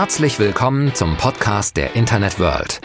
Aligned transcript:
Herzlich 0.00 0.38
willkommen 0.38 0.94
zum 0.94 1.18
Podcast 1.18 1.76
der 1.76 1.94
Internet 1.94 2.40
World. 2.40 2.80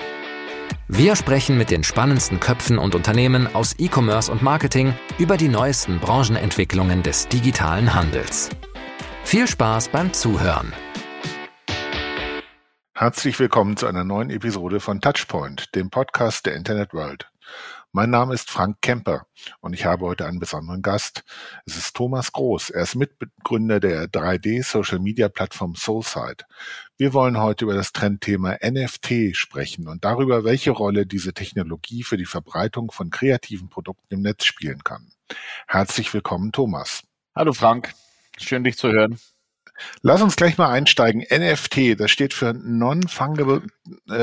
Wir 0.89 1.15
sprechen 1.15 1.57
mit 1.57 1.71
den 1.71 1.85
spannendsten 1.85 2.41
Köpfen 2.41 2.77
und 2.77 2.93
Unternehmen 2.93 3.55
aus 3.55 3.73
E-Commerce 3.79 4.29
und 4.29 4.41
Marketing 4.41 4.93
über 5.17 5.37
die 5.37 5.47
neuesten 5.47 6.01
Branchenentwicklungen 6.01 7.03
des 7.03 7.29
digitalen 7.29 7.93
Handels. 7.93 8.49
Viel 9.23 9.47
Spaß 9.47 9.87
beim 9.87 10.11
Zuhören. 10.11 10.73
Herzlich 12.93 13.39
willkommen 13.39 13.77
zu 13.77 13.87
einer 13.87 14.03
neuen 14.03 14.29
Episode 14.29 14.81
von 14.81 14.99
Touchpoint, 14.99 15.73
dem 15.73 15.89
Podcast 15.89 16.45
der 16.45 16.55
Internet 16.55 16.93
World. 16.93 17.29
Mein 17.95 18.09
Name 18.09 18.33
ist 18.33 18.51
Frank 18.51 18.81
Kemper 18.81 19.25
und 19.61 19.71
ich 19.71 19.85
habe 19.85 20.05
heute 20.05 20.25
einen 20.25 20.41
besonderen 20.41 20.81
Gast. 20.81 21.23
Es 21.65 21.77
ist 21.77 21.95
Thomas 21.95 22.33
Groß. 22.33 22.71
Er 22.71 22.83
ist 22.83 22.95
Mitbegründer 22.95 23.79
der 23.79 24.07
3D-Social-Media-Plattform 24.07 25.75
Soulside. 25.75 26.43
Wir 26.97 27.13
wollen 27.13 27.39
heute 27.39 27.63
über 27.63 27.73
das 27.73 27.93
Trendthema 27.93 28.57
NFT 28.61 29.33
sprechen 29.33 29.87
und 29.87 30.03
darüber, 30.03 30.43
welche 30.43 30.71
Rolle 30.71 31.05
diese 31.05 31.33
Technologie 31.33 32.03
für 32.03 32.17
die 32.17 32.25
Verbreitung 32.25 32.91
von 32.91 33.11
kreativen 33.11 33.69
Produkten 33.69 34.15
im 34.15 34.23
Netz 34.23 34.43
spielen 34.43 34.83
kann. 34.83 35.13
Herzlich 35.65 36.13
willkommen, 36.13 36.51
Thomas. 36.51 37.03
Hallo 37.33 37.53
Frank, 37.53 37.93
schön 38.37 38.65
dich 38.65 38.75
zu 38.75 38.91
hören. 38.91 39.21
Lass 40.01 40.21
uns 40.21 40.35
gleich 40.35 40.57
mal 40.57 40.69
einsteigen. 40.69 41.21
NFT, 41.21 41.97
das 41.97 42.11
steht 42.11 42.33
für 42.33 42.53
Non-Fungible, 42.53 43.65
äh, 44.09 44.15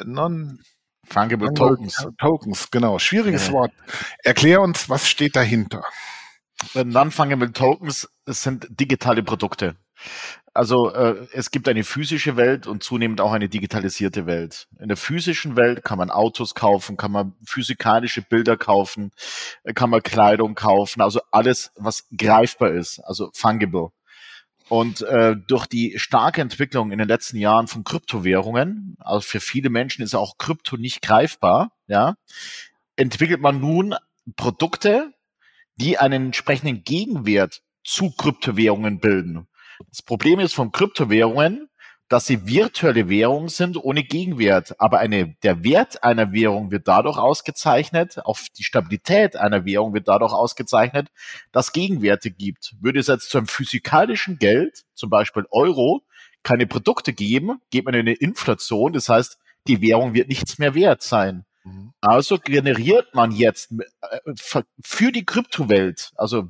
äh 0.00 0.04
Non 0.04 0.60
Fungible 1.08 1.52
Tokens. 1.54 2.06
Tokens, 2.18 2.70
genau. 2.70 2.98
Schwieriges 2.98 3.48
ja. 3.48 3.52
Wort. 3.52 3.72
Erklär 4.22 4.60
uns, 4.60 4.88
was 4.88 5.08
steht 5.08 5.36
dahinter? 5.36 5.82
Non-Fungible 6.74 7.52
Tokens 7.52 8.08
sind 8.26 8.66
digitale 8.70 9.22
Produkte. 9.22 9.76
Also 10.56 10.90
äh, 10.90 11.26
es 11.32 11.50
gibt 11.50 11.68
eine 11.68 11.84
physische 11.84 12.36
Welt 12.36 12.66
und 12.66 12.82
zunehmend 12.82 13.20
auch 13.20 13.32
eine 13.32 13.48
digitalisierte 13.48 14.24
Welt. 14.24 14.68
In 14.80 14.88
der 14.88 14.96
physischen 14.96 15.54
Welt 15.54 15.84
kann 15.84 15.98
man 15.98 16.10
Autos 16.10 16.54
kaufen, 16.54 16.96
kann 16.96 17.12
man 17.12 17.34
physikalische 17.44 18.22
Bilder 18.22 18.56
kaufen, 18.56 19.10
äh, 19.64 19.74
kann 19.74 19.90
man 19.90 20.02
Kleidung 20.02 20.54
kaufen, 20.54 21.02
also 21.02 21.20
alles, 21.30 21.72
was 21.76 22.06
greifbar 22.16 22.70
ist, 22.70 23.00
also 23.00 23.30
fungible. 23.34 23.90
Und 24.68 25.02
äh, 25.02 25.36
durch 25.36 25.66
die 25.66 25.98
starke 25.98 26.40
Entwicklung 26.40 26.90
in 26.90 26.98
den 26.98 27.06
letzten 27.06 27.36
Jahren 27.36 27.68
von 27.68 27.84
Kryptowährungen, 27.84 28.96
also 28.98 29.20
für 29.20 29.40
viele 29.40 29.70
Menschen 29.70 30.02
ist 30.02 30.14
auch 30.14 30.38
Krypto 30.38 30.76
nicht 30.76 31.02
greifbar, 31.02 31.72
ja, 31.86 32.16
entwickelt 32.96 33.40
man 33.40 33.60
nun 33.60 33.94
Produkte, 34.34 35.12
die 35.76 35.98
einen 35.98 36.26
entsprechenden 36.26 36.82
Gegenwert 36.82 37.62
zu 37.84 38.10
Kryptowährungen 38.10 38.98
bilden. 38.98 39.46
Das 39.90 40.02
Problem 40.02 40.40
ist 40.40 40.54
von 40.54 40.72
Kryptowährungen, 40.72 41.68
dass 42.08 42.26
sie 42.26 42.46
virtuelle 42.46 43.08
Währungen 43.08 43.48
sind 43.48 43.76
ohne 43.76 44.04
Gegenwert. 44.04 44.80
Aber 44.80 45.00
eine, 45.00 45.34
der 45.42 45.64
Wert 45.64 46.04
einer 46.04 46.32
Währung 46.32 46.70
wird 46.70 46.86
dadurch 46.86 47.18
ausgezeichnet, 47.18 48.18
auf 48.24 48.46
die 48.56 48.62
Stabilität 48.62 49.36
einer 49.36 49.64
Währung 49.64 49.92
wird 49.92 50.06
dadurch 50.06 50.32
ausgezeichnet, 50.32 51.08
dass 51.52 51.72
Gegenwerte 51.72 52.30
gibt. 52.30 52.74
Würde 52.80 53.00
es 53.00 53.08
jetzt 53.08 53.30
zu 53.30 53.38
einem 53.38 53.48
physikalischen 53.48 54.38
Geld, 54.38 54.84
zum 54.94 55.10
Beispiel 55.10 55.46
Euro, 55.50 56.02
keine 56.42 56.66
Produkte 56.66 57.12
geben, 57.12 57.60
geht 57.70 57.84
man 57.84 57.94
in 57.94 58.00
eine 58.00 58.14
Inflation. 58.14 58.92
Das 58.92 59.08
heißt, 59.08 59.38
die 59.66 59.80
Währung 59.80 60.14
wird 60.14 60.28
nichts 60.28 60.58
mehr 60.58 60.74
wert 60.74 61.02
sein. 61.02 61.44
Mhm. 61.64 61.92
Also 62.00 62.38
generiert 62.38 63.14
man 63.14 63.32
jetzt 63.32 63.72
äh, 63.72 64.20
für 64.80 65.10
die 65.10 65.24
Kryptowelt, 65.24 66.12
also 66.14 66.48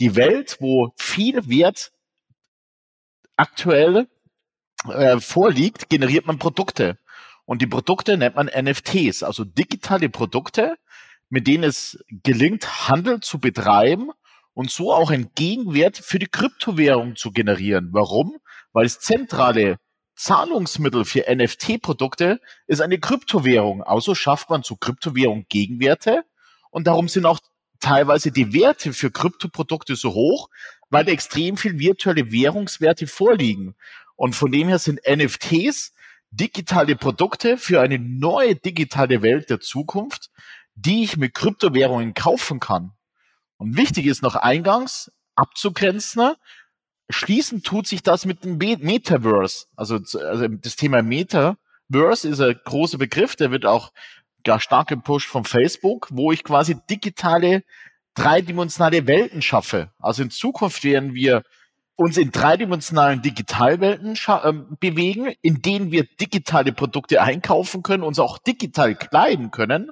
die 0.00 0.16
Welt, 0.16 0.56
wo 0.60 0.92
viel 0.96 1.46
Wert 1.48 1.92
aktuell 3.36 4.08
äh, 4.88 5.20
vorliegt, 5.20 5.88
generiert 5.88 6.26
man 6.26 6.38
Produkte. 6.38 6.98
Und 7.44 7.60
die 7.60 7.66
Produkte 7.66 8.16
nennt 8.16 8.36
man 8.36 8.46
NFTs, 8.46 9.22
also 9.22 9.44
digitale 9.44 10.08
Produkte, 10.08 10.76
mit 11.28 11.46
denen 11.46 11.64
es 11.64 12.02
gelingt, 12.22 12.88
Handel 12.88 13.20
zu 13.20 13.38
betreiben 13.38 14.10
und 14.54 14.70
so 14.70 14.92
auch 14.92 15.10
einen 15.10 15.30
Gegenwert 15.34 15.98
für 15.98 16.18
die 16.18 16.28
Kryptowährung 16.28 17.16
zu 17.16 17.32
generieren. 17.32 17.90
Warum? 17.92 18.38
Weil 18.72 18.84
das 18.84 19.00
zentrale 19.00 19.78
Zahlungsmittel 20.16 21.04
für 21.04 21.24
NFT-Produkte 21.28 22.40
ist 22.66 22.80
eine 22.80 22.98
Kryptowährung. 22.98 23.82
Also 23.82 24.14
schafft 24.14 24.48
man 24.48 24.62
zu 24.62 24.76
Kryptowährung 24.76 25.46
Gegenwerte 25.48 26.24
und 26.70 26.86
darum 26.86 27.08
sind 27.08 27.26
auch 27.26 27.40
teilweise 27.80 28.30
die 28.30 28.54
Werte 28.54 28.92
für 28.92 29.10
Kryptoprodukte 29.10 29.96
so 29.96 30.14
hoch, 30.14 30.48
weil 30.88 31.08
extrem 31.08 31.56
viel 31.56 31.78
virtuelle 31.78 32.30
Währungswerte 32.30 33.06
vorliegen. 33.06 33.74
Und 34.16 34.34
von 34.34 34.52
dem 34.52 34.68
her 34.68 34.78
sind 34.78 35.00
NFTs 35.06 35.92
digitale 36.30 36.96
Produkte 36.96 37.56
für 37.56 37.80
eine 37.80 37.98
neue 37.98 38.56
digitale 38.56 39.22
Welt 39.22 39.50
der 39.50 39.60
Zukunft, 39.60 40.30
die 40.74 41.04
ich 41.04 41.16
mit 41.16 41.34
Kryptowährungen 41.34 42.14
kaufen 42.14 42.60
kann. 42.60 42.92
Und 43.56 43.76
wichtig 43.76 44.06
ist 44.06 44.22
noch 44.22 44.34
eingangs 44.34 45.12
abzugrenzen, 45.36 46.34
schließen 47.08 47.62
tut 47.62 47.86
sich 47.86 48.02
das 48.02 48.24
mit 48.24 48.44
dem 48.44 48.58
Metaverse. 48.58 49.66
Also, 49.76 49.96
also 49.96 50.48
das 50.48 50.76
Thema 50.76 51.02
Metaverse 51.02 52.28
ist 52.28 52.40
ein 52.40 52.58
großer 52.64 52.98
Begriff, 52.98 53.36
der 53.36 53.50
wird 53.50 53.66
auch 53.66 53.92
ja, 54.46 54.60
stark 54.60 54.88
gepusht 54.88 55.28
von 55.28 55.44
Facebook, 55.44 56.08
wo 56.10 56.32
ich 56.32 56.44
quasi 56.44 56.76
digitale, 56.90 57.62
dreidimensionale 58.14 59.06
Welten 59.06 59.42
schaffe. 59.42 59.90
Also 59.98 60.22
in 60.22 60.30
Zukunft 60.30 60.84
werden 60.84 61.14
wir 61.14 61.42
uns 61.96 62.16
in 62.16 62.32
dreidimensionalen 62.32 63.22
Digitalwelten 63.22 64.14
äh, 64.14 64.52
bewegen, 64.80 65.32
in 65.42 65.62
denen 65.62 65.92
wir 65.92 66.04
digitale 66.04 66.72
Produkte 66.72 67.22
einkaufen 67.22 67.82
können, 67.82 68.02
uns 68.02 68.18
auch 68.18 68.38
digital 68.38 68.94
kleiden 68.94 69.50
können 69.50 69.90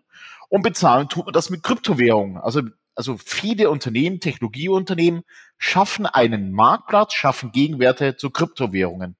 und 0.48 0.62
bezahlen 0.62 1.08
tut 1.08 1.26
man 1.26 1.32
das 1.32 1.50
mit 1.50 1.62
Kryptowährungen. 1.62 2.36
Also, 2.36 2.62
also 2.94 3.16
viele 3.16 3.70
Unternehmen, 3.70 4.20
Technologieunternehmen 4.20 5.22
schaffen 5.56 6.06
einen 6.06 6.52
Marktplatz, 6.52 7.14
schaffen 7.14 7.52
Gegenwerte 7.52 8.16
zu 8.16 8.30
Kryptowährungen. 8.30 9.16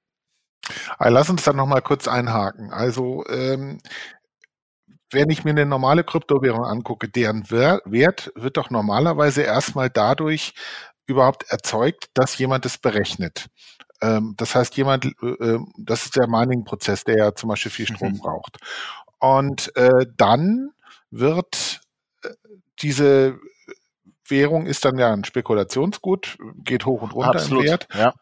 Lass 0.99 1.29
uns 1.29 1.43
dann 1.43 1.55
nochmal 1.55 1.81
kurz 1.81 2.07
einhaken. 2.07 2.71
Also 2.71 3.25
ähm, 3.27 3.79
wenn 5.11 5.29
ich 5.29 5.43
mir 5.43 5.51
eine 5.51 5.65
normale 5.65 6.03
Kryptowährung 6.03 6.65
angucke, 6.65 7.07
deren 7.09 7.49
Wert 7.49 8.31
wird 8.35 8.57
doch 8.57 8.69
normalerweise 8.69 9.43
erstmal 9.43 9.89
dadurch 9.89 10.53
überhaupt 11.05 11.49
erzeugt, 11.49 12.09
dass 12.13 12.37
jemand 12.37 12.65
es 12.65 12.77
berechnet. 12.77 13.47
Ähm, 14.01 14.33
das 14.37 14.55
heißt, 14.55 14.75
jemand, 14.77 15.05
äh, 15.05 15.25
ähm, 15.25 15.73
das 15.77 16.05
ist 16.05 16.15
der 16.15 16.27
Mining-Prozess, 16.27 17.03
der 17.03 17.17
ja 17.17 17.35
zum 17.35 17.49
Beispiel 17.49 17.71
viel 17.71 17.87
Strom 17.87 18.13
mhm. 18.13 18.19
braucht. 18.19 18.57
Und 19.19 19.75
äh, 19.75 20.05
dann 20.17 20.71
wird 21.09 21.81
äh, 22.23 22.29
diese 22.79 23.39
Währung 24.27 24.65
ist 24.65 24.85
dann 24.85 24.97
ja 24.97 25.11
ein 25.11 25.23
Spekulationsgut, 25.23 26.37
geht 26.57 26.85
hoch 26.85 27.01
und 27.01 27.13
runter 27.13 27.35
Absolut, 27.35 27.63
im 27.63 27.69
Wert. 27.69 27.87
Ja. 27.93 28.13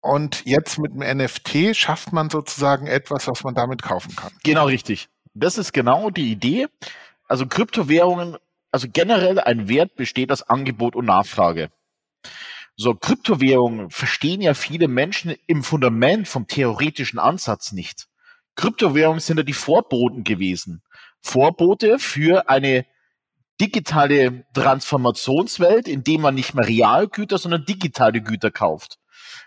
Und 0.00 0.44
jetzt 0.46 0.78
mit 0.78 0.92
dem 0.92 1.00
NFT 1.00 1.76
schafft 1.76 2.12
man 2.12 2.30
sozusagen 2.30 2.86
etwas, 2.86 3.26
was 3.26 3.44
man 3.44 3.54
damit 3.54 3.82
kaufen 3.82 4.14
kann. 4.14 4.32
Genau 4.44 4.66
richtig. 4.66 5.08
Das 5.34 5.58
ist 5.58 5.72
genau 5.72 6.10
die 6.10 6.30
Idee. 6.30 6.68
Also 7.26 7.46
Kryptowährungen 7.46 8.36
also 8.78 8.86
generell 8.92 9.40
ein 9.40 9.68
Wert 9.68 9.96
besteht 9.96 10.30
aus 10.30 10.42
Angebot 10.42 10.94
und 10.94 11.06
Nachfrage. 11.06 11.72
So, 12.76 12.94
Kryptowährungen 12.94 13.90
verstehen 13.90 14.40
ja 14.40 14.54
viele 14.54 14.86
Menschen 14.86 15.34
im 15.48 15.64
Fundament 15.64 16.28
vom 16.28 16.46
theoretischen 16.46 17.18
Ansatz 17.18 17.72
nicht. 17.72 18.06
Kryptowährungen 18.54 19.18
sind 19.18 19.38
ja 19.38 19.42
die 19.42 19.52
Vorboten 19.52 20.22
gewesen. 20.22 20.84
Vorbote 21.20 21.98
für 21.98 22.48
eine 22.48 22.86
digitale 23.60 24.44
Transformationswelt, 24.54 25.88
in 25.88 26.04
dem 26.04 26.20
man 26.20 26.36
nicht 26.36 26.54
mehr 26.54 26.68
Realgüter, 26.68 27.38
sondern 27.38 27.64
digitale 27.64 28.22
Güter 28.22 28.52
kauft. 28.52 29.00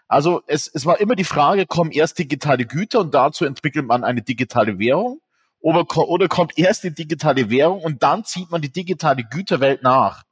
Also 0.10 0.42
es, 0.46 0.68
es 0.68 0.86
war 0.86 1.00
immer 1.00 1.16
die 1.16 1.24
Frage, 1.24 1.66
kommen 1.66 1.92
erst 1.92 2.20
digitale 2.20 2.66
Güter 2.66 3.00
und 3.00 3.14
dazu 3.14 3.46
entwickelt 3.46 3.86
man 3.86 4.04
eine 4.04 4.24
digitale 4.24 4.78
Währung 4.78 5.22
oder, 5.62 6.28
kommt 6.28 6.58
erst 6.58 6.84
die 6.84 6.94
digitale 6.94 7.50
Währung 7.50 7.82
und 7.82 8.04
dann 8.04 8.26
zieht 8.26 8.50
man 8.50 8.62
die 8.62 8.72
digitale 8.72 9.24
Güterwelt 9.24 9.84
nach. 9.84 10.24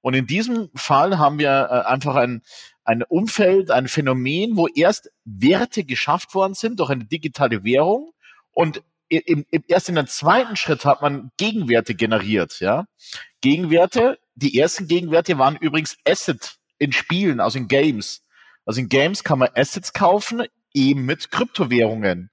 Und 0.00 0.14
in 0.14 0.26
diesem 0.26 0.70
Fall 0.74 1.18
haben 1.18 1.38
wir 1.38 1.68
äh, 1.70 1.88
einfach 1.88 2.14
ein, 2.16 2.42
ein 2.84 3.02
Umfeld, 3.02 3.70
ein 3.70 3.88
Phänomen, 3.88 4.56
wo 4.56 4.66
erst 4.66 5.10
Werte 5.24 5.84
geschafft 5.84 6.34
worden 6.34 6.54
sind 6.54 6.80
durch 6.80 6.90
eine 6.90 7.04
digitale 7.04 7.64
Währung 7.64 8.12
und 8.52 8.82
im, 9.10 9.44
im, 9.50 9.64
erst 9.68 9.88
in 9.88 9.98
einem 9.98 10.06
zweiten 10.06 10.56
Schritt 10.56 10.84
hat 10.84 11.02
man 11.02 11.30
Gegenwerte 11.36 11.94
generiert. 11.94 12.60
Ja? 12.60 12.86
Gegenwerte, 13.40 14.18
die 14.34 14.58
ersten 14.58 14.86
Gegenwerte 14.86 15.38
waren 15.38 15.56
übrigens 15.56 15.96
Asset 16.06 16.58
in 16.78 16.92
Spielen, 16.92 17.40
also 17.40 17.58
in 17.58 17.68
Games. 17.68 18.22
Also 18.64 18.80
in 18.80 18.88
Games 18.88 19.24
kann 19.24 19.38
man 19.38 19.48
Assets 19.54 19.92
kaufen, 19.92 20.44
eben 20.74 21.06
mit 21.06 21.30
Kryptowährungen. 21.30 22.30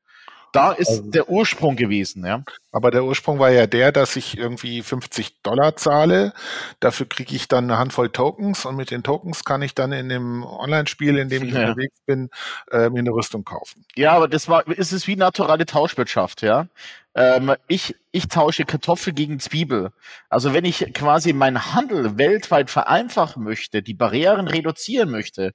Da 0.55 0.71
ist 0.71 0.89
also, 0.89 1.11
der 1.11 1.29
Ursprung 1.29 1.75
gewesen, 1.75 2.25
ja. 2.25 2.43
Aber 2.71 2.91
der 2.91 3.03
Ursprung 3.03 3.39
war 3.39 3.51
ja 3.51 3.67
der, 3.67 3.91
dass 3.91 4.15
ich 4.15 4.37
irgendwie 4.37 4.81
50 4.81 5.41
Dollar 5.41 5.75
zahle. 5.75 6.33
Dafür 6.79 7.07
kriege 7.07 7.35
ich 7.35 7.47
dann 7.47 7.65
eine 7.65 7.77
Handvoll 7.77 8.09
Tokens 8.09 8.65
und 8.65 8.75
mit 8.75 8.91
den 8.91 9.03
Tokens 9.03 9.43
kann 9.43 9.61
ich 9.61 9.75
dann 9.75 9.91
in 9.91 10.09
dem 10.09 10.43
Online-Spiel, 10.43 11.17
in 11.17 11.29
dem 11.29 11.43
ich 11.43 11.53
ja. 11.53 11.61
unterwegs 11.61 11.95
bin, 12.05 12.29
äh, 12.71 12.89
mir 12.89 12.99
eine 12.99 13.11
Rüstung 13.11 13.43
kaufen. 13.43 13.85
Ja, 13.95 14.13
aber 14.13 14.27
das 14.27 14.47
war, 14.47 14.67
ist 14.67 14.91
es 14.91 15.07
wie 15.07 15.15
naturale 15.15 15.65
Tauschwirtschaft, 15.65 16.41
ja. 16.41 16.67
Ähm, 17.15 17.55
ich, 17.67 17.95
ich 18.11 18.27
tausche 18.27 18.65
Kartoffel 18.65 19.13
gegen 19.13 19.39
Zwiebel. 19.39 19.91
Also 20.29 20.53
wenn 20.53 20.65
ich 20.65 20.93
quasi 20.93 21.31
meinen 21.33 21.73
Handel 21.73 22.17
weltweit 22.17 22.69
vereinfachen 22.69 23.43
möchte, 23.43 23.81
die 23.81 23.93
Barrieren 23.93 24.47
reduzieren 24.47 25.09
möchte, 25.09 25.53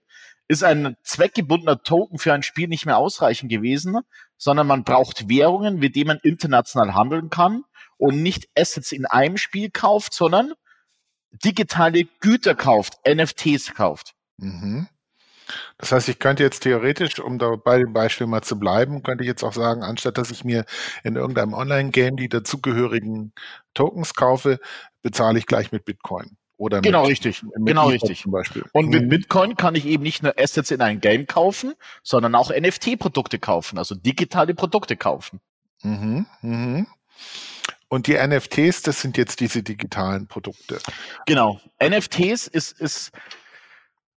ist 0.49 0.65
ein 0.65 0.97
zweckgebundener 1.05 1.83
Token 1.83 2.19
für 2.19 2.33
ein 2.33 2.43
Spiel 2.43 2.67
nicht 2.67 2.85
mehr 2.85 2.97
ausreichend 2.99 3.53
gewesen, 3.53 4.01
sondern 4.41 4.67
man 4.67 4.85
braucht 4.85 5.29
Währungen, 5.29 5.79
mit 5.79 5.95
denen 5.95 6.09
man 6.09 6.19
international 6.23 6.95
handeln 6.95 7.29
kann 7.29 7.65
und 7.99 8.23
nicht 8.23 8.49
Assets 8.57 8.91
in 8.91 9.05
einem 9.05 9.37
Spiel 9.37 9.71
kauft, 9.71 10.15
sondern 10.15 10.55
digitale 11.45 12.05
Güter 12.21 12.55
kauft, 12.55 12.99
NFTs 13.07 13.75
kauft. 13.75 14.15
Mhm. 14.39 14.89
Das 15.77 15.93
heißt, 15.93 16.09
ich 16.09 16.19
könnte 16.19 16.43
jetzt 16.43 16.61
theoretisch, 16.61 17.19
um 17.19 17.39
da 17.39 17.57
bei 17.57 17.79
dem 17.79 17.93
Beispiel 17.93 18.27
mal 18.27 18.43
zu 18.43 18.59
bleiben, 18.59 19.03
könnte 19.03 19.25
ich 19.25 19.29
jetzt 19.29 19.43
auch 19.43 19.53
sagen, 19.53 19.83
anstatt 19.83 20.17
dass 20.17 20.31
ich 20.31 20.45
mir 20.45 20.65
in 21.05 21.17
irgendeinem 21.17 21.53
Online-Game 21.53 22.17
die 22.17 22.29
dazugehörigen 22.29 23.33
Tokens 23.75 24.15
kaufe, 24.15 24.59
bezahle 25.03 25.39
ich 25.39 25.47
gleich 25.47 25.71
mit 25.71 25.85
Bitcoin. 25.85 26.37
Oder 26.61 26.83
genau 26.83 27.05
richtig, 27.05 27.43
genau 27.57 27.89
richtig. 27.89 28.21
Zum 28.21 28.33
Beispiel. 28.33 28.67
Und 28.73 28.91
mit 28.91 29.05
mhm. 29.05 29.09
Bitcoin 29.09 29.57
kann 29.57 29.75
ich 29.77 29.87
eben 29.87 30.03
nicht 30.03 30.23
nur 30.23 30.39
Assets 30.39 30.71
in 30.71 30.83
ein 30.83 31.01
Game 31.01 31.27
kaufen, 31.27 31.73
sondern 32.03 32.35
auch 32.35 32.51
NFT-Produkte 32.51 33.39
kaufen, 33.39 33.79
also 33.79 33.95
digitale 33.95 34.55
Produkte 34.55 34.95
kaufen. 34.99 35.41
Mhm, 35.83 36.27
mhm. 36.43 36.87
Und 37.89 38.09
die 38.09 38.15
NFTs, 38.15 38.83
das 38.83 39.01
sind 39.01 39.17
jetzt 39.17 39.41
diese 39.41 39.63
digitalen 39.63 40.27
Produkte. 40.27 40.81
Genau. 41.25 41.63
NFTs 41.83 42.47
ist, 42.47 42.79
ist 42.79 43.11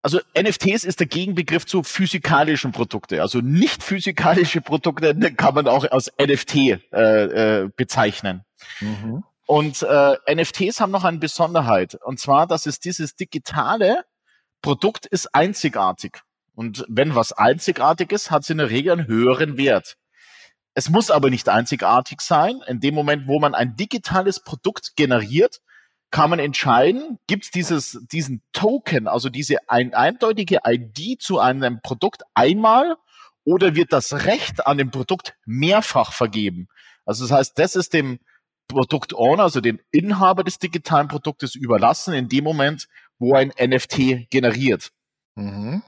also 0.02 0.20
NFTs 0.38 0.84
ist 0.84 1.00
der 1.00 1.08
Gegenbegriff 1.08 1.66
zu 1.66 1.82
physikalischen 1.82 2.74
Produkte. 2.74 3.22
Also 3.22 3.40
nicht 3.40 3.84
physikalische 3.84 4.60
Produkte 4.60 5.16
kann 5.38 5.56
man 5.56 5.70
auch 5.70 5.90
als 5.90 6.12
NFT 6.20 6.56
äh, 6.56 6.72
äh, 6.92 7.70
bezeichnen. 7.74 8.44
Mhm. 8.82 9.24
Und 9.46 9.84
äh, 9.84 10.16
NFTs 10.34 10.80
haben 10.80 10.92
noch 10.92 11.04
eine 11.04 11.18
Besonderheit. 11.18 11.96
Und 11.96 12.20
zwar, 12.20 12.48
dass 12.48 12.66
es 12.66 12.80
dieses 12.80 13.16
digitale 13.16 14.04
Produkt 14.62 15.06
ist 15.06 15.34
einzigartig. 15.36 16.22
Und 16.56 16.86
wenn 16.88 17.16
was 17.16 17.34
einzigartig 17.34 18.12
ist, 18.12 18.32
hat 18.32 18.44
es 18.44 18.50
in 18.50 18.60
der 18.60 18.70
Regel 18.70 18.94
einen 18.94 19.08
höheren 19.08 19.58
Wert. 19.58 19.98
Es 20.76 20.90
muss 20.90 21.12
aber 21.12 21.30
nicht 21.30 21.50
einzigartig 21.50 22.22
sein. 22.22 22.62
In 22.68 22.80
dem 22.80 22.96
Moment, 22.96 23.28
wo 23.28 23.40
man 23.40 23.54
ein 23.54 23.76
digitales 23.76 24.40
Produkt 24.40 24.96
generiert, 24.96 25.60
kann 26.10 26.30
man 26.30 26.40
entscheiden, 26.40 27.18
gibt 27.28 27.46
es 27.46 27.52
dieses, 27.52 28.00
diesen 28.12 28.44
Token, 28.54 29.08
also 29.08 29.30
diese 29.30 29.58
ein, 29.68 29.96
eindeutige 29.96 30.60
ID 30.64 31.20
zu 31.20 31.40
einem 31.40 31.82
Produkt 31.82 32.22
einmal 32.36 32.98
oder 33.46 33.76
wird 33.76 33.92
das 33.92 34.14
Recht 34.26 34.68
an 34.68 34.78
dem 34.78 34.92
Produkt 34.92 35.36
mehrfach 35.46 36.14
vergeben? 36.14 36.68
Also 37.04 37.26
das 37.26 37.32
heißt, 37.32 37.60
das 37.60 37.76
ist 37.76 37.94
dem 37.94 38.20
Produktowner, 38.68 39.44
also 39.44 39.62
den 39.62 39.80
Inhaber 39.92 40.44
des 40.44 40.60
digitalen 40.60 41.08
Produktes 41.08 41.56
überlassen 41.56 42.14
in 42.14 42.30
dem 42.30 42.44
Moment, 42.44 42.88
wo 43.20 43.36
ein 43.36 43.52
NFT 43.60 44.30
generiert. 44.30 44.92
Mhm. 45.36 45.84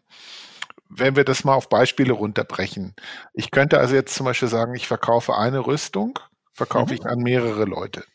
Wenn 0.89 1.15
wir 1.15 1.23
das 1.23 1.43
mal 1.43 1.55
auf 1.55 1.69
Beispiele 1.69 2.13
runterbrechen. 2.13 2.95
Ich 3.33 3.51
könnte 3.51 3.79
also 3.79 3.95
jetzt 3.95 4.15
zum 4.15 4.25
Beispiel 4.25 4.47
sagen, 4.47 4.75
ich 4.75 4.87
verkaufe 4.87 5.35
eine 5.35 5.65
Rüstung, 5.65 6.19
verkaufe 6.53 6.93
mhm. 6.93 6.99
ich 6.99 7.05
an 7.05 7.19
mehrere 7.19 7.65
Leute. 7.65 8.05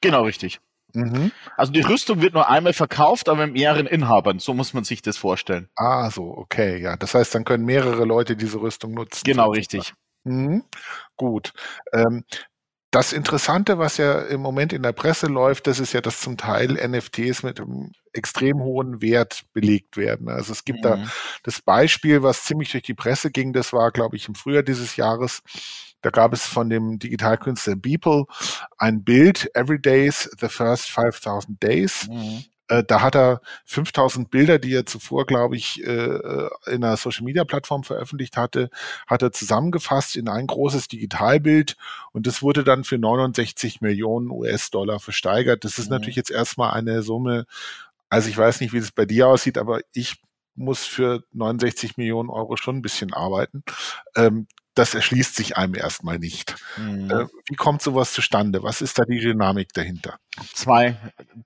Genau, 0.00 0.24
richtig. 0.24 0.60
Mhm. 0.94 1.32
Also 1.56 1.72
die 1.72 1.80
Rüstung 1.80 2.20
wird 2.20 2.34
nur 2.34 2.48
einmal 2.48 2.72
verkauft, 2.72 3.28
aber 3.28 3.46
mit 3.46 3.54
mehreren 3.54 3.86
Inhabern. 3.86 4.38
So 4.38 4.54
muss 4.54 4.74
man 4.74 4.84
sich 4.84 5.02
das 5.02 5.16
vorstellen. 5.16 5.68
Ah, 5.76 6.10
so, 6.10 6.24
okay, 6.24 6.80
ja. 6.80 6.96
Das 6.96 7.14
heißt, 7.14 7.34
dann 7.34 7.44
können 7.44 7.64
mehrere 7.64 8.04
Leute 8.04 8.36
diese 8.36 8.60
Rüstung 8.60 8.92
nutzen. 8.92 9.22
Genau, 9.24 9.54
sozusagen. 9.54 9.80
richtig. 9.82 9.94
Mhm. 10.24 10.64
Gut. 11.16 11.52
Ähm, 11.92 12.24
das 12.90 13.12
Interessante, 13.12 13.78
was 13.78 13.98
ja 13.98 14.20
im 14.20 14.40
Moment 14.40 14.72
in 14.72 14.82
der 14.82 14.92
Presse 14.92 15.26
läuft, 15.26 15.68
das 15.68 15.78
ist 15.78 15.92
ja, 15.92 16.00
dass 16.00 16.20
zum 16.20 16.36
Teil 16.36 16.72
NFTs 16.72 17.44
mit 17.44 17.60
einem 17.60 17.92
extrem 18.12 18.60
hohen 18.60 19.00
Wert 19.00 19.44
belegt 19.52 19.96
werden. 19.96 20.28
Also 20.28 20.52
es 20.52 20.64
gibt 20.64 20.80
mhm. 20.80 20.82
da 20.82 21.04
das 21.44 21.62
Beispiel, 21.62 22.22
was 22.22 22.44
ziemlich 22.44 22.72
durch 22.72 22.82
die 22.82 22.94
Presse 22.94 23.30
ging, 23.30 23.52
das 23.52 23.72
war, 23.72 23.92
glaube 23.92 24.16
ich, 24.16 24.26
im 24.26 24.34
Frühjahr 24.34 24.64
dieses 24.64 24.96
Jahres. 24.96 25.42
Da 26.02 26.10
gab 26.10 26.32
es 26.32 26.46
von 26.46 26.68
dem 26.68 26.98
Digitalkünstler 26.98 27.76
Beeple 27.76 28.24
ein 28.78 29.04
Bild, 29.04 29.54
Every 29.54 29.80
Days, 29.80 30.28
the 30.40 30.48
first 30.48 30.90
5000 30.90 31.62
Days. 31.62 32.08
Mhm. 32.08 32.44
Äh, 32.70 32.84
da 32.84 33.02
hat 33.02 33.16
er 33.16 33.42
5000 33.66 34.30
Bilder, 34.30 34.58
die 34.58 34.72
er 34.72 34.86
zuvor, 34.86 35.26
glaube 35.26 35.56
ich, 35.56 35.84
äh, 35.84 35.90
äh, 35.90 36.50
in 36.68 36.84
einer 36.84 36.96
Social-Media-Plattform 36.96 37.82
veröffentlicht 37.82 38.36
hatte, 38.36 38.70
hat 39.08 39.22
er 39.22 39.32
zusammengefasst 39.32 40.16
in 40.16 40.28
ein 40.28 40.46
großes 40.46 40.86
Digitalbild 40.86 41.76
und 42.12 42.28
das 42.28 42.42
wurde 42.42 42.62
dann 42.62 42.84
für 42.84 42.96
69 42.96 43.80
Millionen 43.80 44.30
US-Dollar 44.30 45.00
versteigert. 45.00 45.64
Das 45.64 45.78
ist 45.78 45.90
mhm. 45.90 45.96
natürlich 45.96 46.16
jetzt 46.16 46.30
erstmal 46.30 46.70
eine 46.70 47.02
Summe, 47.02 47.46
also 48.08 48.28
ich 48.28 48.38
weiß 48.38 48.60
nicht, 48.60 48.72
wie 48.72 48.78
es 48.78 48.92
bei 48.92 49.04
dir 49.04 49.26
aussieht, 49.26 49.58
aber 49.58 49.80
ich 49.92 50.22
muss 50.54 50.84
für 50.84 51.24
69 51.32 51.96
Millionen 51.96 52.30
Euro 52.30 52.56
schon 52.56 52.76
ein 52.76 52.82
bisschen 52.82 53.12
arbeiten. 53.12 53.64
Ähm, 54.14 54.46
das 54.74 54.94
erschließt 54.94 55.34
sich 55.34 55.56
einem 55.56 55.74
erstmal 55.74 56.18
nicht. 56.18 56.54
Mhm. 56.76 57.10
Äh, 57.10 57.26
wie 57.48 57.56
kommt 57.56 57.82
sowas 57.82 58.12
zustande? 58.12 58.62
Was 58.62 58.80
ist 58.80 58.98
da 58.98 59.04
die 59.04 59.18
Dynamik 59.18 59.72
dahinter? 59.72 60.18
Zwei 60.54 60.96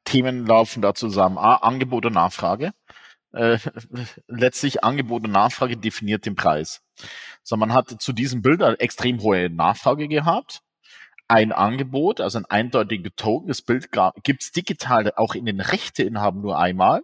Themen 0.04 0.46
laufen 0.46 0.82
da 0.82 0.94
zusammen. 0.94 1.38
A, 1.38 1.56
Angebot 1.56 2.06
und 2.06 2.14
Nachfrage. 2.14 2.72
Äh, 3.32 3.58
letztlich 4.28 4.84
Angebot 4.84 5.24
und 5.24 5.32
Nachfrage 5.32 5.76
definiert 5.76 6.26
den 6.26 6.36
Preis. 6.36 6.82
So, 7.42 7.56
man 7.56 7.72
hat 7.72 8.00
zu 8.00 8.12
diesem 8.12 8.42
Bild 8.42 8.62
eine 8.62 8.78
extrem 8.80 9.20
hohe 9.20 9.50
Nachfrage 9.50 10.08
gehabt. 10.08 10.60
Ein 11.26 11.52
Angebot, 11.52 12.20
also 12.20 12.38
ein 12.38 12.44
eindeutiger 12.44 13.10
Token, 13.16 13.48
das 13.48 13.62
Bild 13.62 13.88
gibt 14.22 14.42
es 14.42 14.52
digital 14.52 15.10
auch 15.16 15.34
in 15.34 15.46
den 15.46 15.60
Rechteinhaben 15.60 16.42
nur 16.42 16.58
einmal. 16.58 17.02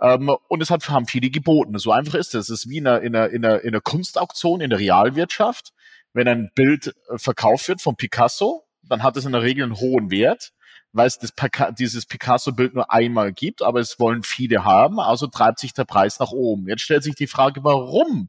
Ähm, 0.00 0.34
und 0.48 0.62
es 0.62 0.70
hat, 0.70 0.88
haben 0.88 1.06
viele 1.06 1.30
geboten. 1.30 1.78
So 1.78 1.92
einfach 1.92 2.14
ist 2.14 2.34
es. 2.34 2.48
Es 2.48 2.64
ist 2.64 2.70
wie 2.70 2.78
in 2.78 2.86
einer, 2.86 3.00
in, 3.02 3.14
einer, 3.14 3.30
in, 3.30 3.44
einer, 3.44 3.60
in 3.60 3.68
einer 3.68 3.80
Kunstauktion 3.80 4.60
in 4.60 4.70
der 4.70 4.78
Realwirtschaft. 4.78 5.72
Wenn 6.12 6.26
ein 6.26 6.50
Bild 6.54 6.94
äh, 7.08 7.18
verkauft 7.18 7.68
wird 7.68 7.80
von 7.80 7.96
Picasso, 7.96 8.64
dann 8.82 9.02
hat 9.02 9.16
es 9.16 9.24
in 9.24 9.32
der 9.32 9.42
Regel 9.42 9.64
einen 9.64 9.78
hohen 9.78 10.10
Wert, 10.10 10.52
weil 10.92 11.06
es 11.06 11.18
das, 11.18 11.32
dieses 11.78 12.06
Picasso-Bild 12.06 12.74
nur 12.74 12.92
einmal 12.92 13.32
gibt, 13.32 13.62
aber 13.62 13.80
es 13.80 13.98
wollen 13.98 14.22
viele 14.22 14.64
haben, 14.64 14.98
also 14.98 15.26
treibt 15.26 15.58
sich 15.58 15.72
der 15.72 15.84
Preis 15.84 16.18
nach 16.18 16.32
oben. 16.32 16.68
Jetzt 16.68 16.82
stellt 16.82 17.02
sich 17.02 17.14
die 17.14 17.26
Frage, 17.26 17.62
warum 17.62 18.28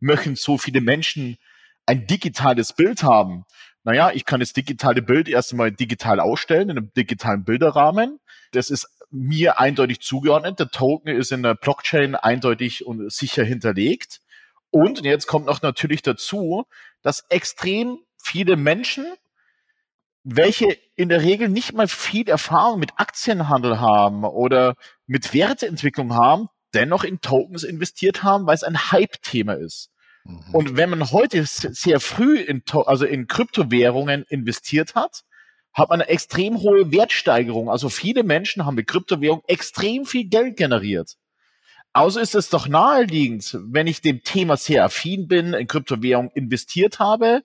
möchten 0.00 0.36
so 0.36 0.58
viele 0.58 0.80
Menschen 0.80 1.38
ein 1.86 2.06
digitales 2.06 2.72
Bild 2.72 3.02
haben? 3.02 3.44
Naja, 3.84 4.10
ich 4.12 4.24
kann 4.24 4.40
das 4.40 4.52
digitale 4.52 5.02
Bild 5.02 5.28
erst 5.28 5.52
einmal 5.52 5.72
digital 5.72 6.20
ausstellen, 6.20 6.70
in 6.70 6.78
einem 6.78 6.92
digitalen 6.92 7.44
Bilderrahmen. 7.44 8.20
Das 8.52 8.70
ist 8.70 8.86
mir 9.10 9.58
eindeutig 9.58 10.00
zugeordnet. 10.00 10.58
Der 10.58 10.70
Token 10.70 11.08
ist 11.08 11.32
in 11.32 11.42
der 11.42 11.54
Blockchain 11.54 12.14
eindeutig 12.14 12.86
und 12.86 13.10
sicher 13.10 13.44
hinterlegt. 13.44 14.20
Und 14.70 15.02
jetzt 15.04 15.26
kommt 15.26 15.46
noch 15.46 15.62
natürlich 15.62 16.02
dazu, 16.02 16.66
dass 17.02 17.24
extrem 17.30 17.98
viele 18.22 18.56
Menschen, 18.56 19.06
welche 20.30 20.76
in 20.94 21.08
der 21.08 21.22
Regel 21.22 21.48
nicht 21.48 21.72
mal 21.72 21.88
viel 21.88 22.28
Erfahrung 22.28 22.80
mit 22.80 22.92
Aktienhandel 22.96 23.80
haben 23.80 24.24
oder 24.24 24.74
mit 25.06 25.32
Werteentwicklung 25.32 26.14
haben, 26.14 26.48
dennoch 26.74 27.02
in 27.02 27.22
Tokens 27.22 27.62
investiert 27.62 28.22
haben, 28.22 28.46
weil 28.46 28.54
es 28.54 28.62
ein 28.62 28.92
Hype-Thema 28.92 29.54
ist. 29.54 29.90
Mhm. 30.24 30.44
Und 30.52 30.76
wenn 30.76 30.90
man 30.90 31.10
heute 31.12 31.44
sehr 31.46 31.98
früh 31.98 32.38
in, 32.40 32.62
also 32.84 33.06
in 33.06 33.26
Kryptowährungen 33.26 34.24
investiert 34.28 34.94
hat, 34.94 35.22
hat 35.72 35.88
man 35.88 36.02
eine 36.02 36.10
extrem 36.10 36.58
hohe 36.58 36.92
Wertsteigerung. 36.92 37.70
Also 37.70 37.88
viele 37.88 38.22
Menschen 38.22 38.66
haben 38.66 38.74
mit 38.74 38.86
Kryptowährung 38.86 39.42
extrem 39.46 40.04
viel 40.04 40.28
Geld 40.28 40.58
generiert. 40.58 41.16
Also 41.94 42.20
ist 42.20 42.34
es 42.34 42.50
doch 42.50 42.68
naheliegend, 42.68 43.56
wenn 43.62 43.86
ich 43.86 44.02
dem 44.02 44.22
Thema 44.22 44.58
sehr 44.58 44.84
affin 44.84 45.26
bin, 45.26 45.54
in 45.54 45.66
Kryptowährung 45.66 46.30
investiert 46.34 46.98
habe, 46.98 47.44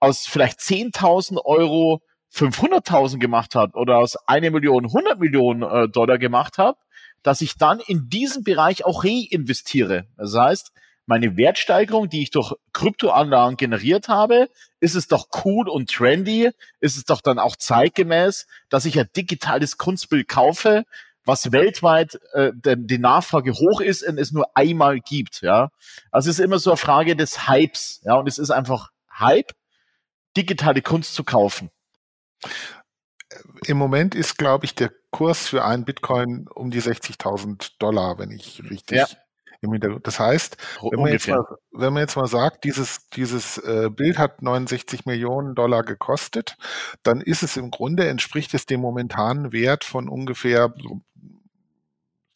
aus 0.00 0.26
vielleicht 0.26 0.58
10.000 0.58 1.44
Euro 1.44 2.02
500.000 2.34 3.18
gemacht 3.18 3.54
habe 3.54 3.76
oder 3.78 3.98
aus 3.98 4.16
eine 4.26 4.50
Million 4.50 4.86
100 4.86 5.18
Millionen 5.20 5.62
äh, 5.62 5.88
Dollar 5.88 6.18
gemacht 6.18 6.58
habe, 6.58 6.78
dass 7.22 7.40
ich 7.40 7.56
dann 7.56 7.80
in 7.80 8.08
diesen 8.08 8.44
Bereich 8.44 8.84
auch 8.84 9.04
reinvestiere. 9.04 10.06
Das 10.16 10.34
heißt, 10.34 10.72
meine 11.06 11.36
Wertsteigerung, 11.36 12.08
die 12.08 12.22
ich 12.22 12.30
durch 12.30 12.54
Kryptoanlagen 12.72 13.56
generiert 13.56 14.08
habe, 14.08 14.48
ist 14.80 14.94
es 14.94 15.06
doch 15.06 15.28
cool 15.44 15.68
und 15.68 15.90
trendy, 15.90 16.50
ist 16.80 16.96
es 16.96 17.04
doch 17.04 17.20
dann 17.20 17.38
auch 17.38 17.56
zeitgemäß, 17.56 18.46
dass 18.68 18.86
ich 18.86 18.98
ein 18.98 19.08
digitales 19.14 19.76
Kunstbild 19.76 20.28
kaufe, 20.28 20.84
was 21.26 21.52
weltweit 21.52 22.18
äh, 22.32 22.52
denn 22.54 22.86
die 22.86 22.98
Nachfrage 22.98 23.52
hoch 23.52 23.80
ist 23.80 24.02
und 24.02 24.18
es 24.18 24.32
nur 24.32 24.46
einmal 24.54 25.00
gibt, 25.00 25.42
ja. 25.42 25.70
Also 26.10 26.30
es 26.30 26.38
ist 26.38 26.44
immer 26.44 26.58
so 26.58 26.70
eine 26.70 26.76
Frage 26.78 27.16
des 27.16 27.48
Hypes, 27.48 28.00
ja, 28.04 28.14
und 28.14 28.28
es 28.28 28.38
ist 28.38 28.50
einfach 28.50 28.90
Hype. 29.18 29.52
digitale 30.36 30.82
Kunst 30.82 31.14
zu 31.14 31.22
kaufen? 31.22 31.70
Im 33.66 33.78
Moment 33.78 34.14
ist, 34.14 34.38
glaube 34.38 34.64
ich, 34.64 34.74
der 34.74 34.92
Kurs 35.10 35.48
für 35.48 35.64
einen 35.64 35.84
Bitcoin 35.84 36.46
um 36.54 36.70
die 36.70 36.80
60.000 36.80 37.72
Dollar, 37.78 38.18
wenn 38.18 38.30
ich 38.30 38.62
richtig 38.68 38.98
ja. 38.98 39.06
im 39.60 39.72
Hintergrund. 39.72 40.06
Das 40.06 40.20
heißt, 40.20 40.56
wenn 40.90 41.00
man, 41.00 41.12
jetzt 41.12 41.28
mal, 41.28 41.44
wenn 41.72 41.92
man 41.92 42.02
jetzt 42.02 42.16
mal 42.16 42.26
sagt, 42.26 42.64
dieses, 42.64 43.08
dieses 43.10 43.58
äh, 43.58 43.90
Bild 43.90 44.18
hat 44.18 44.42
69 44.42 45.06
Millionen 45.06 45.54
Dollar 45.54 45.82
gekostet, 45.82 46.56
dann 47.02 47.20
ist 47.20 47.42
es 47.42 47.56
im 47.56 47.70
Grunde, 47.70 48.08
entspricht 48.08 48.54
es 48.54 48.66
dem 48.66 48.80
momentanen 48.80 49.52
Wert 49.52 49.84
von 49.84 50.08
ungefähr 50.08 50.72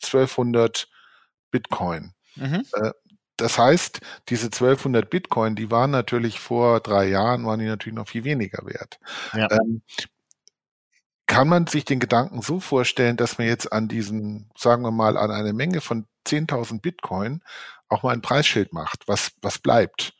1200 0.03 0.89
Bitcoin. 1.51 2.15
Mhm. 2.37 2.65
Äh, 2.75 2.93
das 3.39 3.57
heißt, 3.57 4.01
diese 4.29 4.47
1200 4.47 5.09
Bitcoin, 5.09 5.55
die 5.55 5.71
waren 5.71 5.91
natürlich 5.91 6.41
vor 6.41 6.81
drei 6.81 7.09
Jahren, 7.09 7.47
waren 7.47 7.61
die 7.61 7.67
natürlich 7.67 7.97
noch 7.97 8.09
viel 8.09 8.25
weniger 8.25 8.67
wert. 8.67 8.99
Ja. 9.33 9.51
Ähm, 9.51 9.83
kann 11.27 11.49
man 11.49 11.67
sich 11.67 11.85
den 11.85 12.01
Gedanken 12.01 12.43
so 12.43 12.59
vorstellen, 12.59 13.17
dass 13.17 13.39
man 13.39 13.47
jetzt 13.47 13.73
an 13.73 13.87
diesen, 13.87 14.51
sagen 14.57 14.83
wir 14.83 14.91
mal, 14.91 15.17
an 15.17 15.31
eine 15.31 15.53
Menge 15.53 15.81
von 15.81 16.07
10.000 16.27 16.81
Bitcoin 16.81 17.43
auch 17.89 18.03
mal 18.03 18.13
ein 18.13 18.23
Preisschild 18.23 18.73
macht, 18.73 19.07
was, 19.07 19.33
was 19.41 19.59
bleibt? 19.59 20.15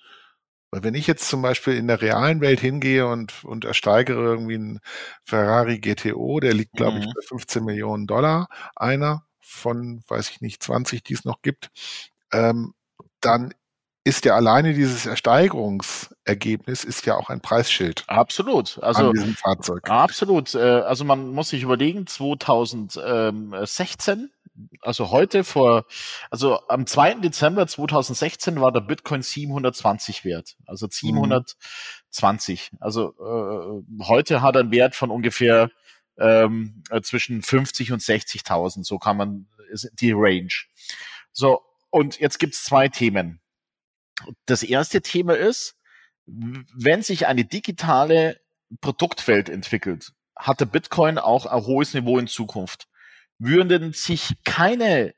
Weil 0.71 0.83
wenn 0.83 0.95
ich 0.95 1.07
jetzt 1.07 1.29
zum 1.29 1.41
Beispiel 1.41 1.75
in 1.77 1.89
der 1.89 2.03
realen 2.03 2.41
Welt 2.41 2.61
hingehe 2.61 3.07
und, 3.07 3.43
und 3.45 3.65
ersteigere 3.65 4.23
irgendwie 4.23 4.57
einen 4.57 4.81
Ferrari 5.25 5.79
GTO, 5.79 6.41
der 6.41 6.53
liegt, 6.53 6.75
glaube 6.75 6.99
mhm. 6.99 7.05
ich, 7.05 7.15
bei 7.15 7.23
15 7.27 7.65
Millionen 7.65 8.07
Dollar, 8.07 8.49
einer 8.77 9.25
von, 9.41 10.03
weiß 10.09 10.29
ich 10.31 10.41
nicht, 10.43 10.63
20, 10.63 11.03
die 11.03 11.15
es 11.15 11.25
noch 11.25 11.41
gibt, 11.41 11.71
ähm, 12.33 12.75
dann 13.21 13.53
ist 14.09 14.25
ja 14.25 14.35
alleine 14.35 14.73
dieses 14.73 15.05
Ersteigerungsergebnis 15.05 16.85
ist 16.85 17.05
ja 17.05 17.17
auch 17.17 17.29
ein 17.29 17.43
Preisschild. 17.43 18.05
Absolut. 18.07 18.83
Also 18.83 19.09
an 19.09 19.15
diesem 19.15 19.35
Fahrzeug. 19.35 19.91
Absolut. 19.91 20.55
Äh, 20.55 20.61
also 20.61 21.05
man 21.05 21.29
muss 21.29 21.51
sich 21.51 21.63
überlegen, 21.63 22.07
2016, 22.07 24.31
also 24.81 25.11
heute 25.11 25.45
vor, 25.45 25.85
also 26.31 26.67
am 26.69 26.87
2. 26.87 27.17
Dezember 27.17 27.67
2016 27.67 28.63
war 28.63 28.73
der 28.73 28.81
Bitcoin 28.81 29.21
720 29.21 30.25
wert. 30.25 30.57
Also 30.65 30.89
720. 30.91 32.73
Mhm. 32.73 32.79
Also 32.81 33.13
äh, 33.19 33.83
heute 34.05 34.41
hat 34.41 34.57
er 34.57 34.63
einen 34.63 34.71
Wert 34.71 34.95
von 34.95 35.11
ungefähr 35.11 35.71
ähm, 36.17 36.83
zwischen 37.03 37.43
50 37.43 37.93
und 37.93 38.01
60.000. 38.01 38.85
So 38.85 38.99
kann 38.99 39.19
man 39.19 39.49
die 40.01 40.13
Range. 40.13 40.49
So, 41.33 41.61
und 41.91 42.19
jetzt 42.19 42.39
gibt's 42.39 42.65
zwei 42.65 42.89
Themen. 42.89 43.41
Das 44.47 44.63
erste 44.63 45.01
Thema 45.01 45.37
ist, 45.37 45.77
wenn 46.27 47.03
sich 47.03 47.27
eine 47.27 47.45
digitale 47.45 48.41
Produktwelt 48.81 49.49
entwickelt, 49.49 50.13
hat 50.37 50.61
der 50.61 50.67
Bitcoin 50.67 51.19
auch 51.19 51.47
ein 51.47 51.65
hohes 51.65 51.95
Niveau 51.95 52.19
in 52.19 52.27
Zukunft. 52.27 52.89
Würden 53.39 53.93
sich 53.93 54.35
keine 54.45 55.15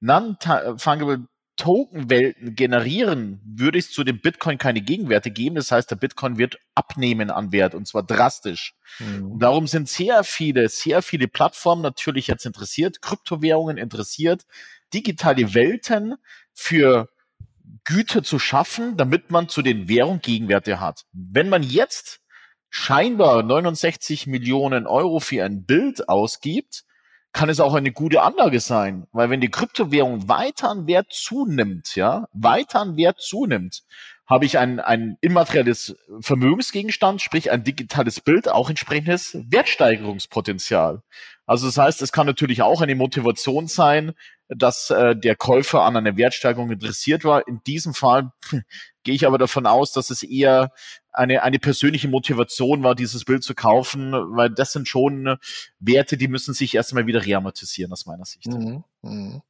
non-fungible 0.00 1.26
Token-Welten 1.58 2.54
generieren, 2.54 3.40
würde 3.44 3.78
es 3.78 3.90
zu 3.90 4.04
dem 4.04 4.20
Bitcoin 4.20 4.58
keine 4.58 4.80
Gegenwerte 4.80 5.32
geben. 5.32 5.56
Das 5.56 5.72
heißt, 5.72 5.90
der 5.90 5.96
Bitcoin 5.96 6.38
wird 6.38 6.56
abnehmen 6.76 7.30
an 7.30 7.50
Wert 7.50 7.74
und 7.74 7.86
zwar 7.86 8.04
drastisch. 8.04 8.74
Mhm. 9.00 9.38
Darum 9.40 9.66
sind 9.66 9.88
sehr 9.88 10.22
viele, 10.22 10.68
sehr 10.68 11.02
viele 11.02 11.26
Plattformen 11.26 11.82
natürlich 11.82 12.28
jetzt 12.28 12.46
interessiert, 12.46 13.02
Kryptowährungen 13.02 13.76
interessiert, 13.76 14.44
digitale 14.94 15.54
Welten 15.54 16.16
für 16.52 17.08
Güter 17.84 18.22
zu 18.22 18.38
schaffen, 18.38 18.96
damit 18.96 19.30
man 19.30 19.48
zu 19.48 19.62
den 19.62 19.88
Währungen 19.88 20.20
Gegenwerte 20.20 20.80
hat. 20.80 21.04
Wenn 21.12 21.48
man 21.48 21.62
jetzt 21.62 22.20
scheinbar 22.70 23.42
69 23.42 24.26
Millionen 24.26 24.86
Euro 24.86 25.20
für 25.20 25.44
ein 25.44 25.64
Bild 25.64 26.08
ausgibt, 26.08 26.84
kann 27.32 27.48
es 27.48 27.60
auch 27.60 27.74
eine 27.74 27.92
gute 27.92 28.22
Anlage 28.22 28.60
sein, 28.60 29.06
weil 29.12 29.30
wenn 29.30 29.40
die 29.40 29.50
Kryptowährung 29.50 30.28
weiter 30.28 30.70
an 30.70 30.86
Wert 30.86 31.12
zunimmt, 31.12 31.94
ja, 31.94 32.26
weiter 32.32 32.80
an 32.80 32.96
Wert 32.96 33.20
zunimmt, 33.20 33.82
habe 34.28 34.44
ich 34.44 34.58
ein, 34.58 34.78
ein 34.78 35.16
immaterielles 35.22 35.96
Vermögensgegenstand, 36.20 37.22
sprich 37.22 37.50
ein 37.50 37.64
digitales 37.64 38.20
Bild, 38.20 38.48
auch 38.48 38.68
entsprechendes 38.68 39.38
Wertsteigerungspotenzial. 39.48 41.02
Also 41.46 41.66
das 41.66 41.78
heißt, 41.78 42.02
es 42.02 42.12
kann 42.12 42.26
natürlich 42.26 42.60
auch 42.60 42.82
eine 42.82 42.94
Motivation 42.94 43.68
sein, 43.68 44.12
dass 44.48 44.90
äh, 44.90 45.16
der 45.16 45.34
Käufer 45.34 45.82
an 45.82 45.96
einer 45.96 46.18
Wertsteigerung 46.18 46.70
interessiert 46.70 47.24
war. 47.24 47.48
In 47.48 47.62
diesem 47.66 47.94
Fall 47.94 48.30
gehe 49.02 49.14
ich 49.14 49.26
aber 49.26 49.38
davon 49.38 49.66
aus, 49.66 49.92
dass 49.92 50.10
es 50.10 50.22
eher 50.22 50.72
eine, 51.10 51.42
eine 51.42 51.58
persönliche 51.58 52.08
Motivation 52.08 52.82
war, 52.82 52.94
dieses 52.94 53.24
Bild 53.24 53.42
zu 53.42 53.54
kaufen, 53.54 54.12
weil 54.12 54.50
das 54.50 54.72
sind 54.72 54.88
schon 54.88 55.38
Werte, 55.80 56.18
die 56.18 56.28
müssen 56.28 56.52
sich 56.52 56.74
erstmal 56.74 57.06
wieder 57.06 57.24
reamortisieren, 57.24 57.92
aus 57.92 58.04
meiner 58.04 58.26
Sicht. 58.26 58.46
Mhm, 58.46 58.84
mh. 59.00 59.40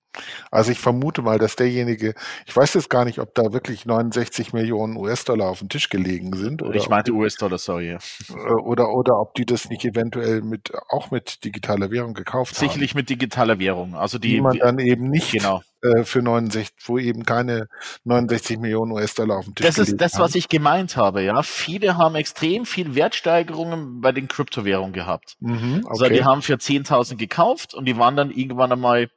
Also 0.50 0.72
ich 0.72 0.78
vermute 0.78 1.22
mal, 1.22 1.38
dass 1.38 1.56
derjenige, 1.56 2.14
ich 2.46 2.56
weiß 2.56 2.74
jetzt 2.74 2.90
gar 2.90 3.04
nicht, 3.04 3.18
ob 3.18 3.34
da 3.34 3.52
wirklich 3.52 3.86
69 3.86 4.52
Millionen 4.52 4.96
US-Dollar 4.96 5.48
auf 5.48 5.60
dem 5.60 5.68
Tisch 5.68 5.88
gelegen 5.88 6.34
sind. 6.34 6.62
Oder 6.62 6.76
ich 6.76 6.88
meinte 6.88 7.12
US-Dollar, 7.12 7.58
sorry. 7.58 7.90
Äh, 7.90 8.34
oder, 8.34 8.90
oder 8.90 9.20
ob 9.20 9.34
die 9.34 9.46
das 9.46 9.68
nicht 9.68 9.84
eventuell 9.84 10.40
mit, 10.42 10.72
auch 10.88 11.10
mit 11.10 11.44
digitaler 11.44 11.90
Währung 11.90 12.14
gekauft 12.14 12.54
Sicherlich 12.54 12.60
haben. 12.60 12.74
Sicherlich 12.74 12.94
mit 12.94 13.10
digitaler 13.10 13.58
Währung. 13.58 13.94
Also 13.94 14.18
die, 14.18 14.34
die 14.34 14.40
man 14.40 14.58
dann 14.58 14.78
eben 14.78 15.10
nicht 15.10 15.32
genau. 15.32 15.62
Äh, 15.80 16.02
für 16.02 16.22
69, 16.22 16.74
wo 16.86 16.98
eben 16.98 17.24
keine 17.24 17.68
69 18.02 18.58
Millionen 18.58 18.90
US-Dollar 18.90 19.38
auf 19.38 19.44
dem 19.44 19.54
Tisch 19.54 19.64
Das 19.64 19.78
ist 19.78 19.96
das, 20.00 20.14
haben. 20.14 20.22
was 20.22 20.34
ich 20.34 20.48
gemeint 20.48 20.96
habe, 20.96 21.22
ja. 21.22 21.42
Viele 21.44 21.96
haben 21.96 22.16
extrem 22.16 22.66
viel 22.66 22.96
Wertsteigerungen 22.96 24.00
bei 24.00 24.10
den 24.10 24.26
Kryptowährungen 24.26 24.92
gehabt. 24.92 25.36
Mhm, 25.38 25.82
okay. 25.84 25.88
Also 25.88 26.08
die 26.08 26.24
haben 26.24 26.42
für 26.42 26.54
10.000 26.54 27.16
gekauft 27.16 27.74
und 27.74 27.84
die 27.84 27.96
waren 27.96 28.16
dann 28.16 28.32
irgendwann 28.32 28.72
einmal, 28.72 29.08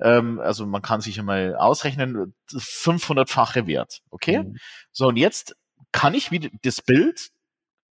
ähm, 0.00 0.40
also 0.40 0.64
man 0.64 0.80
kann 0.80 1.02
sich 1.02 1.18
einmal 1.18 1.54
ausrechnen, 1.54 2.34
500-fache 2.50 3.66
Wert, 3.66 4.00
okay? 4.10 4.38
Mhm. 4.38 4.56
So, 4.92 5.08
und 5.08 5.16
jetzt 5.16 5.54
kann 5.92 6.14
ich 6.14 6.30
wieder 6.30 6.48
das 6.62 6.80
Bild 6.80 7.30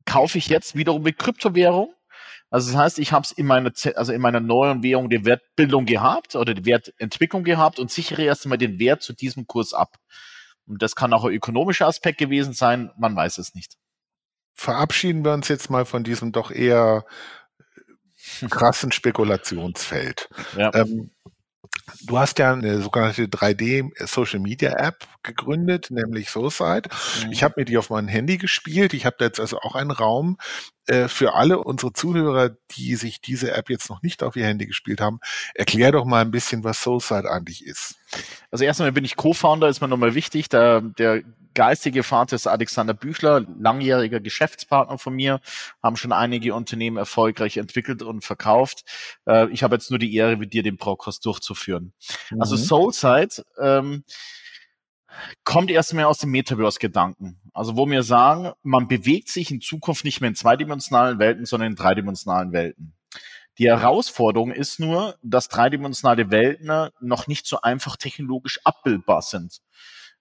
kaufe 0.05 0.37
ich 0.37 0.47
jetzt 0.47 0.75
wiederum 0.75 1.01
mit 1.01 1.17
Kryptowährung 1.17 1.93
also 2.49 2.71
das 2.71 2.79
heißt, 2.79 2.99
ich 2.99 3.11
habe 3.11 3.23
es 3.23 3.31
in 3.31 3.45
meiner, 3.45 3.71
also 3.95 4.13
in 4.13 4.21
meiner 4.21 4.39
neuen 4.39 4.83
Währung 4.83 5.09
die 5.09 5.25
Wertbildung 5.25 5.85
gehabt 5.85 6.35
oder 6.35 6.53
die 6.53 6.65
Wertentwicklung 6.65 7.43
gehabt 7.43 7.79
und 7.79 7.91
sichere 7.91 8.23
erst 8.23 8.45
einmal 8.45 8.57
den 8.57 8.79
Wert 8.79 9.01
zu 9.01 9.13
diesem 9.13 9.47
Kurs 9.47 9.73
ab. 9.73 9.97
Und 10.67 10.81
das 10.81 10.95
kann 10.95 11.13
auch 11.13 11.25
ein 11.25 11.33
ökonomischer 11.33 11.87
Aspekt 11.87 12.17
gewesen 12.17 12.53
sein, 12.53 12.91
man 12.97 13.15
weiß 13.15 13.37
es 13.39 13.53
nicht. 13.55 13.77
Verabschieden 14.53 15.25
wir 15.25 15.33
uns 15.33 15.47
jetzt 15.47 15.69
mal 15.69 15.85
von 15.85 16.03
diesem 16.03 16.31
doch 16.31 16.49
eher 16.49 17.05
krassen 18.49 18.91
Spekulationsfeld. 18.91 20.29
Ja. 20.57 20.73
Ähm, 20.73 21.11
Du 22.03 22.17
hast 22.17 22.39
ja 22.39 22.53
eine 22.53 22.81
sogenannte 22.81 23.25
3D 23.25 23.91
Social 24.07 24.39
Media 24.39 24.71
App 24.71 25.07
gegründet, 25.23 25.91
nämlich 25.91 26.29
SoSide. 26.29 26.89
Mhm. 27.23 27.31
Ich 27.31 27.43
habe 27.43 27.55
mir 27.57 27.65
die 27.65 27.77
auf 27.77 27.89
mein 27.89 28.07
Handy 28.07 28.37
gespielt. 28.37 28.93
Ich 28.93 29.05
habe 29.05 29.15
da 29.19 29.25
jetzt 29.25 29.39
also 29.39 29.59
auch 29.59 29.75
einen 29.75 29.91
Raum 29.91 30.37
äh, 30.87 31.07
für 31.07 31.35
alle 31.35 31.59
unsere 31.59 31.93
Zuhörer, 31.93 32.51
die 32.71 32.95
sich 32.95 33.21
diese 33.21 33.51
App 33.51 33.69
jetzt 33.69 33.89
noch 33.89 34.01
nicht 34.01 34.23
auf 34.23 34.35
ihr 34.35 34.45
Handy 34.45 34.65
gespielt 34.65 34.99
haben. 34.99 35.19
Erklär 35.53 35.91
doch 35.91 36.05
mal 36.05 36.21
ein 36.21 36.31
bisschen, 36.31 36.63
was 36.63 36.81
SoSide 36.81 37.29
eigentlich 37.29 37.65
ist. 37.65 37.95
Also 38.51 38.65
erstmal 38.65 38.91
bin 38.91 39.05
ich 39.05 39.15
Co-Founder, 39.15 39.67
ist 39.67 39.81
mir 39.81 39.87
nochmal 39.87 40.15
wichtig. 40.15 40.49
Der, 40.49 40.81
der 40.81 41.23
geistige 41.55 42.03
Vater 42.03 42.35
ist 42.35 42.45
Alexander 42.45 42.93
Büchler, 42.93 43.45
langjähriger 43.59 44.19
Geschäftspartner 44.19 44.99
von 44.99 45.15
mir, 45.15 45.41
haben 45.81 45.95
schon 45.95 46.11
einige 46.11 46.53
Unternehmen 46.53 46.97
erfolgreich 46.97 47.57
entwickelt 47.57 48.03
und 48.03 48.23
verkauft. 48.23 48.83
Äh, 49.25 49.49
ich 49.49 49.63
habe 49.63 49.75
jetzt 49.75 49.89
nur 49.89 49.97
die 49.97 50.13
Ehre, 50.13 50.37
mit 50.37 50.53
dir 50.53 50.61
den 50.61 50.77
Broadcast 50.77 51.25
durchzuführen. 51.25 51.93
Also 52.31 52.35
mhm. 52.35 52.41
Also 52.41 52.57
Soulside 52.57 53.43
ähm, 53.59 54.03
kommt 55.43 55.71
erstmal 55.71 56.05
aus 56.05 56.19
dem 56.19 56.31
Metaverse-Gedanken. 56.31 57.41
Also 57.53 57.75
wo 57.77 57.89
wir 57.89 58.03
sagen, 58.03 58.51
man 58.61 58.87
bewegt 58.87 59.29
sich 59.29 59.49
in 59.49 59.61
Zukunft 59.61 60.03
nicht 60.03 60.21
mehr 60.21 60.29
in 60.29 60.35
zweidimensionalen 60.35 61.19
Welten, 61.19 61.45
sondern 61.45 61.71
in 61.71 61.75
dreidimensionalen 61.75 62.51
Welten. 62.51 62.93
Die 63.57 63.67
Herausforderung 63.67 64.51
ist 64.51 64.79
nur, 64.79 65.17
dass 65.23 65.47
dreidimensionale 65.47 66.29
Welten 66.29 66.91
noch 66.99 67.27
nicht 67.27 67.47
so 67.47 67.61
einfach 67.61 67.95
technologisch 67.95 68.59
abbildbar 68.65 69.21
sind. 69.21 69.61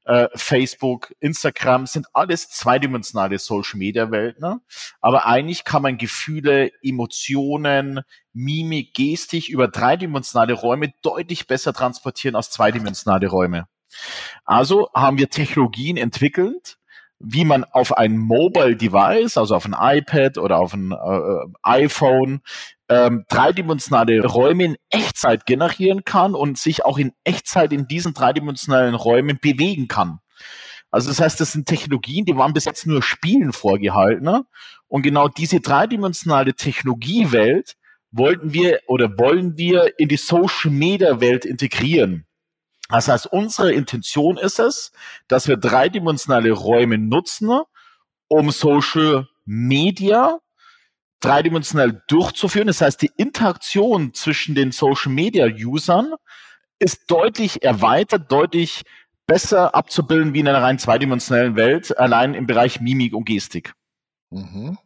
Äh, 0.05 0.29
Facebook, 0.35 1.15
Instagram 1.21 1.87
sind 1.87 2.07
alles 2.13 2.51
zweidimensionale 2.51 3.39
Social 3.39 3.79
Media 3.79 4.11
Welten, 4.11 4.61
aber 5.01 5.27
eigentlich 5.27 5.65
kann 5.65 5.83
man 5.83 5.97
Gefühle, 5.97 6.71
Emotionen, 6.83 8.01
Mimik, 8.35 8.93
Gestik 8.93 9.49
über 9.49 9.69
dreidimensionale 9.69 10.53
Räume 10.53 10.93
deutlich 11.03 11.47
besser 11.47 11.73
transportieren 11.73 12.37
als 12.37 12.51
zweidimensionale 12.51 13.29
Räume. 13.29 13.67
Also 14.45 14.91
haben 14.95 15.19
wir 15.19 15.31
Technologien 15.31 15.97
entwickelt, 15.97 16.77
wie 17.19 17.45
man 17.45 17.65
auf 17.65 17.97
ein 17.97 18.19
Mobile 18.19 18.77
Device, 18.77 19.39
also 19.39 19.55
auf 19.57 19.65
ein 19.65 19.75
iPad 19.79 20.37
oder 20.37 20.59
auf 20.59 20.75
ein 20.75 20.93
äh, 20.93 21.47
iPhone, 21.63 22.43
ähm, 22.89 23.25
dreidimensionale 23.29 24.25
Räume 24.27 24.65
in 24.65 24.77
Echtzeit 24.91 25.47
generieren 25.47 26.05
kann 26.05 26.35
und 26.35 26.59
sich 26.59 26.85
auch 26.85 26.99
in 26.99 27.13
Echtzeit 27.25 27.73
in 27.73 27.87
diesen 27.89 28.15
dreidimensionalen 28.15 28.95
Räumen 28.95 29.39
bewegen 29.41 29.89
kann. 29.89 30.19
Also 30.91 31.09
das 31.09 31.21
heißt, 31.21 31.41
das 31.41 31.53
sind 31.53 31.67
Technologien, 31.67 32.25
die 32.25 32.37
waren 32.37 32.53
bis 32.53 32.67
jetzt 32.67 32.87
nur 32.87 33.03
Spielen 33.03 33.53
vorgehalten. 33.53 34.25
Ne? 34.25 34.45
Und 34.87 35.03
genau 35.03 35.29
diese 35.29 35.61
dreidimensionale 35.61 36.55
Technologiewelt 36.55 37.75
wollten 38.13 38.53
wir 38.53 38.81
oder 38.87 39.19
wollen 39.19 39.57
wir 39.59 39.99
in 39.99 40.09
die 40.09 40.17
Social 40.17 40.71
Media 40.71 41.21
Welt 41.21 41.45
integrieren. 41.45 42.27
Das 42.89 43.09
heißt, 43.09 43.27
unsere 43.27 43.73
Intention 43.73 44.37
ist 44.37 44.61
es, 44.61 44.93
dass 45.27 45.49
wir 45.49 45.57
dreidimensionale 45.57 46.53
Räume 46.53 46.99
nutzen, 46.99 47.51
um 48.29 48.51
Social 48.51 49.27
Media 49.45 50.39
dreidimensional 51.25 52.03
durchzuführen. 52.09 52.67
Das 52.67 52.81
heißt, 52.81 53.01
die 53.03 53.11
Interaktion 53.17 54.15
zwischen 54.15 54.55
den 54.55 54.73
Social 54.73 55.13
Media 55.13 55.47
Usern 55.47 56.15
ist 56.79 57.11
deutlich 57.11 57.63
erweitert, 57.63 58.31
deutlich 58.31 58.83
besser 59.27 59.75
abzubilden 59.75 60.35
wie 60.35 60.41
in 60.41 60.49
einer 60.49 60.63
rein 60.63 60.79
zweidimensionalen 60.79 61.57
Welt, 61.57 61.97
allein 61.99 62.35
im 62.35 62.47
Bereich 62.47 62.81
Mimik 62.81 63.15
und 63.15 63.25
Gestik. 63.25 63.73
Mhm. 64.31 64.79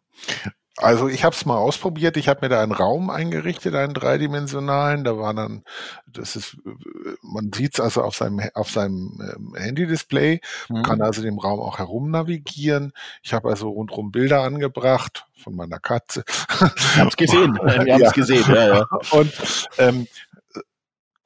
Also 0.80 1.08
ich 1.08 1.24
habe 1.24 1.34
es 1.34 1.44
mal 1.44 1.56
ausprobiert. 1.56 2.16
Ich 2.16 2.28
habe 2.28 2.40
mir 2.42 2.48
da 2.48 2.62
einen 2.62 2.72
Raum 2.72 3.10
eingerichtet, 3.10 3.74
einen 3.74 3.94
dreidimensionalen. 3.94 5.04
Da 5.04 5.18
war 5.18 5.34
dann, 5.34 5.64
das 6.06 6.36
ist, 6.36 6.56
man 7.22 7.52
sieht 7.52 7.74
es 7.74 7.80
also 7.80 8.02
auf 8.02 8.14
seinem 8.14 8.40
auf 8.54 8.70
seinem 8.70 9.18
ähm, 9.20 9.54
Handy-Display, 9.56 10.40
mhm. 10.68 10.82
kann 10.82 11.02
also 11.02 11.22
dem 11.22 11.38
Raum 11.38 11.60
auch 11.60 11.78
herum 11.78 12.10
navigieren. 12.10 12.92
Ich 13.22 13.32
habe 13.34 13.48
also 13.48 13.68
rundherum 13.70 14.12
Bilder 14.12 14.42
angebracht 14.42 15.26
von 15.36 15.54
meiner 15.54 15.78
Katze. 15.78 16.24
Wir 16.58 17.00
haben 17.00 17.08
es 17.08 17.16
gesehen. 17.16 17.54
Wir 17.62 17.78
haben 17.78 17.88
es 17.88 18.00
ja. 18.00 18.10
gesehen. 18.10 18.44
Ja, 18.48 18.68
ja. 18.68 18.86
Und 19.10 19.32
ähm, 19.78 20.06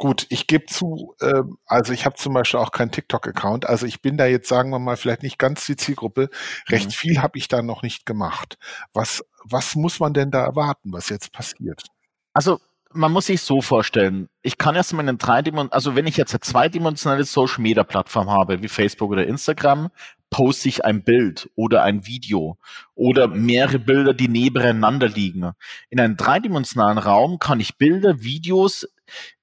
Gut, 0.02 0.26
ich 0.30 0.49
gebe 0.49 0.66
zu, 0.66 1.14
äh, 1.21 1.44
also 1.64 1.92
ich 1.92 2.06
habe 2.06 2.16
zum 2.16 2.35
Beispiel 2.35 2.59
auch 2.59 2.73
keinen 2.73 2.90
TikTok-Account. 2.90 3.66
Also 3.66 3.87
ich 3.87 4.02
bin 4.02 4.16
da 4.16 4.26
jetzt, 4.26 4.49
sagen 4.49 4.71
wir 4.71 4.80
mal, 4.80 4.97
vielleicht 4.97 5.23
nicht 5.23 5.38
ganz 5.38 5.64
die 5.64 5.76
Zielgruppe. 5.76 6.28
Recht 6.68 6.87
mhm. 6.87 6.90
viel 6.90 7.23
habe 7.23 7.38
ich 7.38 7.47
da 7.47 7.62
noch 7.62 7.82
nicht 7.82 8.04
gemacht. 8.04 8.59
Was, 8.92 9.25
was 9.44 9.76
muss 9.76 10.00
man 10.00 10.12
denn 10.12 10.32
da 10.32 10.44
erwarten, 10.44 10.92
was 10.92 11.09
jetzt 11.09 11.32
passiert? 11.32 11.85
Also 12.32 12.59
man 12.92 13.12
muss 13.12 13.26
sich 13.26 13.42
so 13.42 13.61
vorstellen, 13.61 14.28
ich 14.42 14.59
kann 14.59 14.75
erst 14.75 14.92
mal 14.92 15.06
einen 15.06 15.18
dreidimensionalen, 15.18 15.73
also 15.73 15.94
wenn 15.94 16.09
ich 16.09 16.16
jetzt 16.16 16.35
eine 16.35 16.40
zweidimensionale 16.40 17.23
Social 17.23 17.62
Media 17.62 17.85
Plattform 17.85 18.28
habe, 18.28 18.61
wie 18.61 18.66
Facebook 18.68 19.12
oder 19.12 19.25
Instagram, 19.25 19.88
poste 20.30 20.68
ich 20.68 20.85
ein 20.85 21.04
Bild 21.04 21.49
oder 21.54 21.85
ein 21.85 22.06
Video 22.06 22.59
oder 22.97 23.28
mehrere 23.28 23.78
Bilder, 23.78 24.14
die 24.14 24.26
nebeneinander 24.26 25.09
liegen. 25.09 25.52
In 25.90 26.00
einem 26.00 26.16
dreidimensionalen 26.16 26.99
Raum 26.99 27.38
kann 27.38 27.61
ich 27.61 27.78
Bilder, 27.78 28.21
Videos 28.23 28.88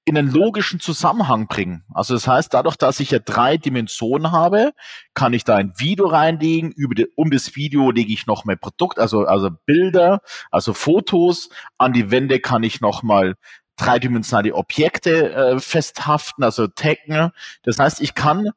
in 0.10 0.18
einen 0.18 0.32
logischen 0.32 0.80
Zusammenhang 0.80 1.46
bringen. 1.46 1.84
Also 1.94 2.16
das 2.16 2.28
heißt, 2.28 2.51
dadurch, 2.51 2.75
dass 2.78 3.00
ich 3.00 3.12
ja 3.12 3.20
drei 3.20 3.58
Dimensionen 3.58 4.32
habe, 4.32 4.72
kann 5.13 5.34
ich 5.34 5.44
da 5.44 5.56
ein 5.58 5.74
Video 5.78 6.08
reinlegen. 6.08 6.72
Über 6.72 6.96
die, 6.96 7.06
um 7.16 7.30
das 7.30 7.56
Video 7.56 7.92
lege 7.92 8.12
ich 8.12 8.25
noch 8.25 8.44
mal 8.44 8.58
Produkt, 8.58 8.98
also, 8.98 9.25
also 9.25 9.51
Bilder, 9.68 10.22
also 10.50 10.74
Fotos. 10.74 11.50
An 11.78 11.94
die 11.94 12.10
Wände 12.10 12.39
kann 12.39 12.63
ich 12.63 12.82
noch 12.82 13.04
mal 13.04 13.36
dreidimensionale 13.78 14.56
Objekte 14.56 15.32
äh, 15.32 15.60
festhaften, 15.60 16.44
also 16.44 16.66
taggen. 16.66 17.30
Das 17.62 17.78
heißt, 17.78 18.01
ich 18.01 18.16
kann 18.16 18.50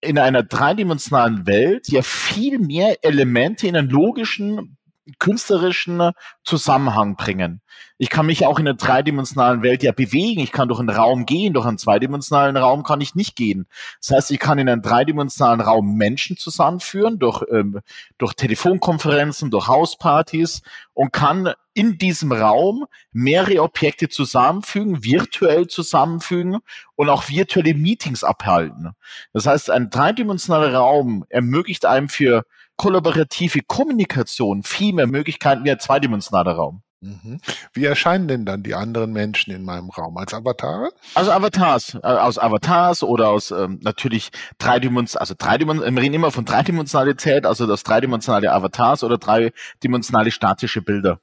in 0.00 0.16
einer 0.16 0.44
dreidimensionalen 0.44 1.44
Welt 1.48 1.88
ja 1.88 2.02
viel 2.02 2.60
mehr 2.60 3.02
Elemente 3.02 3.66
in 3.66 3.76
einen 3.76 3.90
logischen 3.90 4.76
künstlerischen 5.18 6.12
Zusammenhang 6.44 7.16
bringen. 7.16 7.60
Ich 7.98 8.10
kann 8.10 8.26
mich 8.26 8.46
auch 8.46 8.58
in 8.58 8.64
der 8.64 8.74
dreidimensionalen 8.74 9.62
Welt 9.62 9.82
ja 9.82 9.92
bewegen. 9.92 10.40
Ich 10.40 10.52
kann 10.52 10.68
durch 10.68 10.80
einen 10.80 10.90
Raum 10.90 11.26
gehen, 11.26 11.52
durch 11.52 11.66
einen 11.66 11.78
zweidimensionalen 11.78 12.56
Raum 12.56 12.82
kann 12.82 13.00
ich 13.00 13.14
nicht 13.14 13.36
gehen. 13.36 13.66
Das 14.00 14.16
heißt, 14.16 14.30
ich 14.30 14.38
kann 14.38 14.58
in 14.58 14.68
einem 14.68 14.82
dreidimensionalen 14.82 15.60
Raum 15.60 15.94
Menschen 15.96 16.36
zusammenführen, 16.36 17.18
durch, 17.18 17.44
ähm, 17.52 17.80
durch 18.18 18.34
Telefonkonferenzen, 18.34 19.50
durch 19.50 19.68
Hauspartys 19.68 20.62
und 20.92 21.12
kann 21.12 21.52
in 21.74 21.98
diesem 21.98 22.32
Raum 22.32 22.86
mehrere 23.12 23.62
Objekte 23.62 24.08
zusammenfügen, 24.08 25.04
virtuell 25.04 25.66
zusammenfügen 25.66 26.58
und 26.94 27.08
auch 27.08 27.28
virtuelle 27.28 27.74
Meetings 27.74 28.24
abhalten. 28.24 28.92
Das 29.32 29.46
heißt, 29.46 29.70
ein 29.70 29.90
dreidimensionaler 29.90 30.74
Raum 30.74 31.24
ermöglicht 31.28 31.84
einem 31.84 32.08
für 32.08 32.44
kollaborative 32.76 33.60
Kommunikation 33.66 34.62
viel 34.62 34.92
mehr 34.92 35.06
Möglichkeiten 35.06 35.64
wie 35.64 35.70
ein 35.70 35.80
zweidimensionaler 35.80 36.52
Raum. 36.52 36.82
Mhm. 37.04 37.38
Wie 37.74 37.84
erscheinen 37.84 38.28
denn 38.28 38.46
dann 38.46 38.62
die 38.62 38.74
anderen 38.74 39.12
Menschen 39.12 39.52
in 39.52 39.62
meinem 39.62 39.90
Raum? 39.90 40.16
Als 40.16 40.32
Avatare? 40.32 40.90
Also 41.14 41.32
Avatars, 41.32 41.94
äh, 41.94 41.98
aus 42.06 42.38
Avatars 42.38 43.02
oder 43.02 43.28
aus 43.28 43.50
ähm, 43.50 43.78
natürlich 43.82 44.30
dreidimensional, 44.58 45.20
also 45.20 45.34
dreidimensional, 45.36 45.94
wir 45.94 46.02
reden 46.02 46.14
immer 46.14 46.30
von 46.30 46.46
Dreidimensionalität, 46.46 47.44
also 47.44 47.66
das 47.66 47.82
dreidimensionale 47.82 48.50
Avatars 48.50 49.04
oder 49.04 49.18
dreidimensionale 49.18 50.30
statische 50.30 50.80
Bilder. 50.80 51.20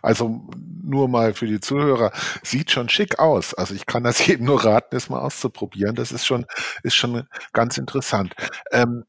Also 0.00 0.48
nur 0.82 1.08
mal 1.08 1.34
für 1.34 1.46
die 1.46 1.60
Zuhörer, 1.60 2.12
sieht 2.42 2.70
schon 2.70 2.88
schick 2.88 3.18
aus. 3.18 3.54
Also 3.54 3.74
ich 3.74 3.86
kann 3.86 4.04
das 4.04 4.24
jedem 4.26 4.46
nur 4.46 4.64
raten, 4.64 4.94
es 4.94 5.10
mal 5.10 5.20
auszuprobieren. 5.20 5.96
Das 5.96 6.12
ist 6.12 6.24
schon, 6.24 6.46
ist 6.84 6.94
schon 6.94 7.26
ganz 7.52 7.78
interessant. 7.78 8.34
Ähm, 8.70 9.04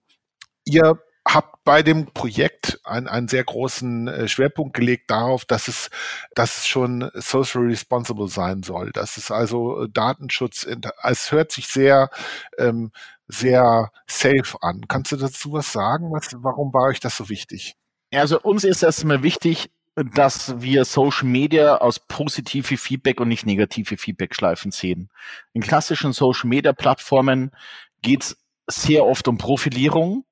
ihr 0.65 0.99
habt 1.27 1.63
bei 1.63 1.83
dem 1.83 2.07
Projekt 2.07 2.79
einen, 2.83 3.07
einen 3.07 3.27
sehr 3.27 3.43
großen 3.43 4.07
äh, 4.07 4.27
Schwerpunkt 4.27 4.75
gelegt 4.75 5.11
darauf, 5.11 5.45
dass 5.45 5.67
es, 5.67 5.89
dass 6.33 6.57
es 6.57 6.67
schon 6.67 7.09
social 7.13 7.63
responsible 7.63 8.27
sein 8.27 8.63
soll. 8.63 8.91
Dass 8.91 9.17
es 9.17 9.31
also 9.31 9.83
äh, 9.83 9.89
Datenschutz, 9.89 10.67
es 11.03 11.31
hört 11.31 11.51
sich 11.51 11.67
sehr, 11.67 12.09
ähm, 12.57 12.91
sehr 13.27 13.91
safe 14.07 14.57
an. 14.61 14.85
Kannst 14.87 15.11
du 15.11 15.17
dazu 15.17 15.53
was 15.53 15.71
sagen? 15.71 16.11
Was, 16.11 16.29
warum 16.37 16.73
war 16.73 16.87
euch 16.87 16.99
das 16.99 17.17
so 17.17 17.29
wichtig? 17.29 17.75
Also 18.13 18.41
uns 18.41 18.63
ist 18.63 18.83
erstmal 18.83 19.23
wichtig, 19.23 19.71
dass 19.95 20.61
wir 20.61 20.85
Social 20.85 21.27
Media 21.27 21.77
aus 21.77 21.99
positive 21.99 22.77
Feedback 22.77 23.19
und 23.19 23.27
nicht 23.27 23.45
negative 23.45 23.97
Feedback-Schleifen 23.97 24.71
sehen. 24.71 25.09
In 25.53 25.61
klassischen 25.61 26.13
Social 26.13 26.49
Media 26.49 26.73
Plattformen 26.73 27.51
geht 28.01 28.23
es 28.23 28.37
sehr 28.67 29.05
oft 29.05 29.27
um 29.27 29.37
Profilierung 29.37 30.25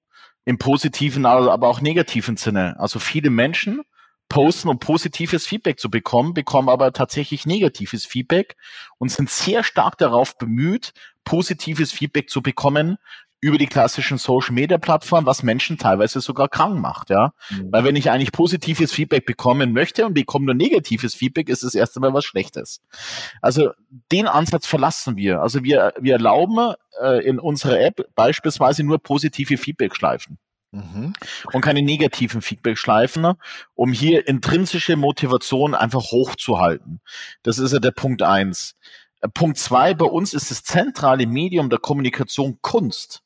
im 0.45 0.57
positiven, 0.57 1.25
aber 1.25 1.67
auch 1.67 1.81
negativen 1.81 2.37
Sinne. 2.37 2.79
Also 2.79 2.99
viele 2.99 3.29
Menschen 3.29 3.81
posten, 4.29 4.69
um 4.69 4.79
positives 4.79 5.45
Feedback 5.47 5.79
zu 5.79 5.89
bekommen, 5.89 6.33
bekommen 6.33 6.69
aber 6.69 6.93
tatsächlich 6.93 7.45
negatives 7.45 8.05
Feedback 8.05 8.55
und 8.97 9.11
sind 9.11 9.29
sehr 9.29 9.63
stark 9.63 9.97
darauf 9.97 10.37
bemüht, 10.37 10.93
positives 11.25 11.91
Feedback 11.91 12.29
zu 12.29 12.41
bekommen 12.41 12.97
über 13.41 13.57
die 13.57 13.67
klassischen 13.67 14.17
Social 14.17 14.53
Media 14.53 14.77
Plattformen, 14.77 15.25
was 15.25 15.43
Menschen 15.43 15.77
teilweise 15.77 16.19
sogar 16.19 16.49
krank 16.49 16.79
macht, 16.79 17.09
ja. 17.09 17.33
Mhm. 17.49 17.71
Weil 17.71 17.83
wenn 17.85 17.95
ich 17.95 18.11
eigentlich 18.11 18.31
positives 18.31 18.91
Feedback 18.91 19.25
bekommen 19.25 19.71
möchte 19.71 20.05
und 20.05 20.13
bekomme 20.13 20.45
nur 20.45 20.55
negatives 20.55 21.15
Feedback, 21.15 21.47
ist 21.49 21.63
es 21.63 21.75
erst 21.75 21.95
einmal 21.95 22.13
was 22.13 22.25
Schlechtes. 22.25 22.81
Also 23.41 23.71
den 24.11 24.27
Ansatz 24.27 24.65
verlassen 24.65 25.15
wir. 25.15 25.41
Also 25.41 25.63
wir, 25.63 25.93
wir 25.99 26.13
erlauben 26.13 26.73
äh, 27.01 27.25
in 27.25 27.39
unserer 27.39 27.79
App 27.79 28.09
beispielsweise 28.15 28.83
nur 28.83 28.99
positive 28.99 29.57
Feedback-Schleifen. 29.57 30.37
Mhm. 30.71 31.13
Und 31.53 31.61
keine 31.61 31.81
negativen 31.81 32.41
Feedback-Schleifen, 32.41 33.33
um 33.73 33.91
hier 33.91 34.27
intrinsische 34.27 34.97
Motivation 34.97 35.73
einfach 35.75 36.11
hochzuhalten. 36.11 36.99
Das 37.41 37.57
ist 37.57 37.71
ja 37.71 37.79
der 37.79 37.91
Punkt 37.91 38.21
eins. 38.21 38.75
Äh, 39.21 39.29
Punkt 39.29 39.57
zwei, 39.57 39.93
bei 39.93 40.05
uns 40.05 40.33
ist 40.33 40.51
das 40.51 40.63
zentrale 40.63 41.25
Medium 41.25 41.69
der 41.69 41.79
Kommunikation 41.79 42.59
Kunst. 42.61 43.23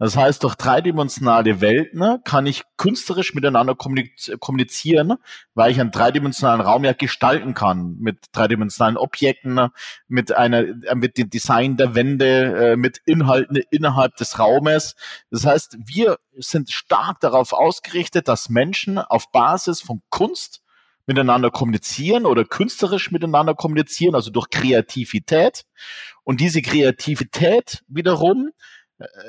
Das 0.00 0.16
heißt, 0.16 0.42
durch 0.44 0.54
dreidimensionale 0.54 1.60
Welten 1.60 1.98
ne, 1.98 2.22
kann 2.24 2.46
ich 2.46 2.62
künstlerisch 2.78 3.34
miteinander 3.34 3.74
kommunizieren, 3.74 5.16
weil 5.52 5.70
ich 5.70 5.78
einen 5.78 5.90
dreidimensionalen 5.90 6.62
Raum 6.62 6.84
ja 6.84 6.94
gestalten 6.94 7.52
kann 7.52 7.98
mit 8.00 8.16
dreidimensionalen 8.32 8.96
Objekten, 8.96 9.52
ne, 9.52 9.72
mit 10.08 10.32
einer, 10.32 10.60
äh, 10.60 10.94
mit 10.94 11.18
dem 11.18 11.28
Design 11.28 11.76
der 11.76 11.94
Wände, 11.94 12.72
äh, 12.72 12.76
mit 12.76 13.02
Inhalten 13.04 13.58
innerhalb 13.70 14.16
des 14.16 14.38
Raumes. 14.38 14.96
Das 15.30 15.44
heißt, 15.44 15.76
wir 15.84 16.18
sind 16.38 16.70
stark 16.70 17.20
darauf 17.20 17.52
ausgerichtet, 17.52 18.26
dass 18.26 18.48
Menschen 18.48 18.96
auf 18.96 19.30
Basis 19.32 19.82
von 19.82 20.00
Kunst 20.08 20.62
miteinander 21.04 21.50
kommunizieren 21.50 22.24
oder 22.24 22.46
künstlerisch 22.46 23.10
miteinander 23.10 23.54
kommunizieren, 23.54 24.14
also 24.14 24.30
durch 24.30 24.48
Kreativität. 24.48 25.66
Und 26.24 26.40
diese 26.40 26.62
Kreativität 26.62 27.82
wiederum 27.88 28.50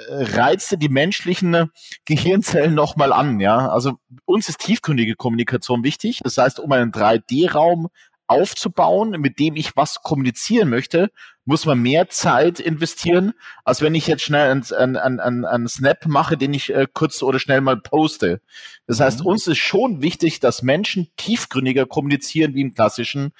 reizte 0.09 0.77
die 0.77 0.89
menschlichen 0.89 1.71
Gehirnzellen 2.05 2.73
nochmal 2.73 3.13
an. 3.13 3.39
Ja, 3.39 3.69
also 3.69 3.93
uns 4.25 4.49
ist 4.49 4.59
tiefgründige 4.59 5.15
Kommunikation 5.15 5.83
wichtig. 5.83 6.19
Das 6.23 6.37
heißt, 6.37 6.59
um 6.59 6.71
einen 6.71 6.91
3D-Raum 6.91 7.89
aufzubauen, 8.31 9.11
mit 9.19 9.39
dem 9.39 9.57
ich 9.57 9.75
was 9.75 10.03
kommunizieren 10.03 10.69
möchte, 10.69 11.11
muss 11.43 11.65
man 11.65 11.81
mehr 11.81 12.07
Zeit 12.07 12.61
investieren, 12.61 13.33
als 13.65 13.81
wenn 13.81 13.93
ich 13.93 14.07
jetzt 14.07 14.23
schnell 14.23 14.49
einen, 14.49 14.95
einen, 14.95 15.19
einen, 15.19 15.43
einen 15.43 15.67
Snap 15.67 16.05
mache, 16.05 16.37
den 16.37 16.53
ich 16.53 16.73
äh, 16.73 16.87
kurz 16.93 17.21
oder 17.23 17.39
schnell 17.39 17.59
mal 17.59 17.75
poste. 17.75 18.39
Das 18.87 19.01
heißt, 19.01 19.21
mhm. 19.21 19.25
uns 19.25 19.47
ist 19.47 19.57
schon 19.57 20.01
wichtig, 20.01 20.39
dass 20.39 20.61
Menschen 20.61 21.09
tiefgründiger 21.17 21.85
kommunizieren 21.85 22.53
wie 22.53 22.61
im 22.61 22.73
klassischen 22.73 23.33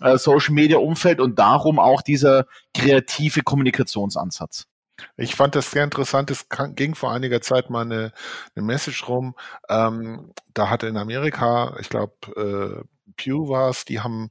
äh, 0.00 0.16
Social 0.16 0.54
Media 0.54 0.78
Umfeld 0.78 1.18
und 1.18 1.40
darum 1.40 1.80
auch 1.80 2.02
dieser 2.02 2.46
kreative 2.72 3.42
Kommunikationsansatz. 3.42 4.68
Ich 5.16 5.34
fand 5.34 5.54
das 5.54 5.70
sehr 5.70 5.84
interessant. 5.84 6.30
Es 6.30 6.46
ging 6.74 6.94
vor 6.94 7.12
einiger 7.12 7.40
Zeit 7.40 7.70
mal 7.70 7.82
eine, 7.82 8.12
eine 8.54 8.64
Message 8.64 9.08
rum. 9.08 9.34
Ähm, 9.68 10.32
da 10.54 10.70
hatte 10.70 10.86
in 10.86 10.96
Amerika, 10.96 11.76
ich 11.80 11.88
glaube, 11.88 12.14
äh, 12.36 12.84
Pew 13.16 13.48
war 13.48 13.70
es, 13.70 13.84
die 13.84 14.00
haben, 14.00 14.30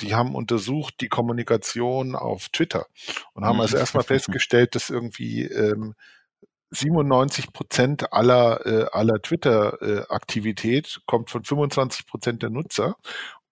die 0.00 0.14
haben 0.14 0.34
untersucht 0.34 0.94
die 1.00 1.08
Kommunikation 1.08 2.14
auf 2.14 2.48
Twitter 2.48 2.86
und 3.34 3.44
haben 3.44 3.60
also 3.60 3.76
erstmal 3.76 4.04
festgestellt, 4.04 4.74
dass 4.74 4.90
irgendwie 4.90 5.42
ähm, 5.44 5.94
97 6.70 7.52
Prozent 7.52 8.12
aller, 8.12 8.66
äh, 8.66 8.86
aller 8.92 9.20
Twitter-Aktivität 9.20 10.96
äh, 10.96 11.00
kommt 11.06 11.30
von 11.30 11.44
25 11.44 12.06
Prozent 12.06 12.42
der 12.42 12.50
Nutzer. 12.50 12.96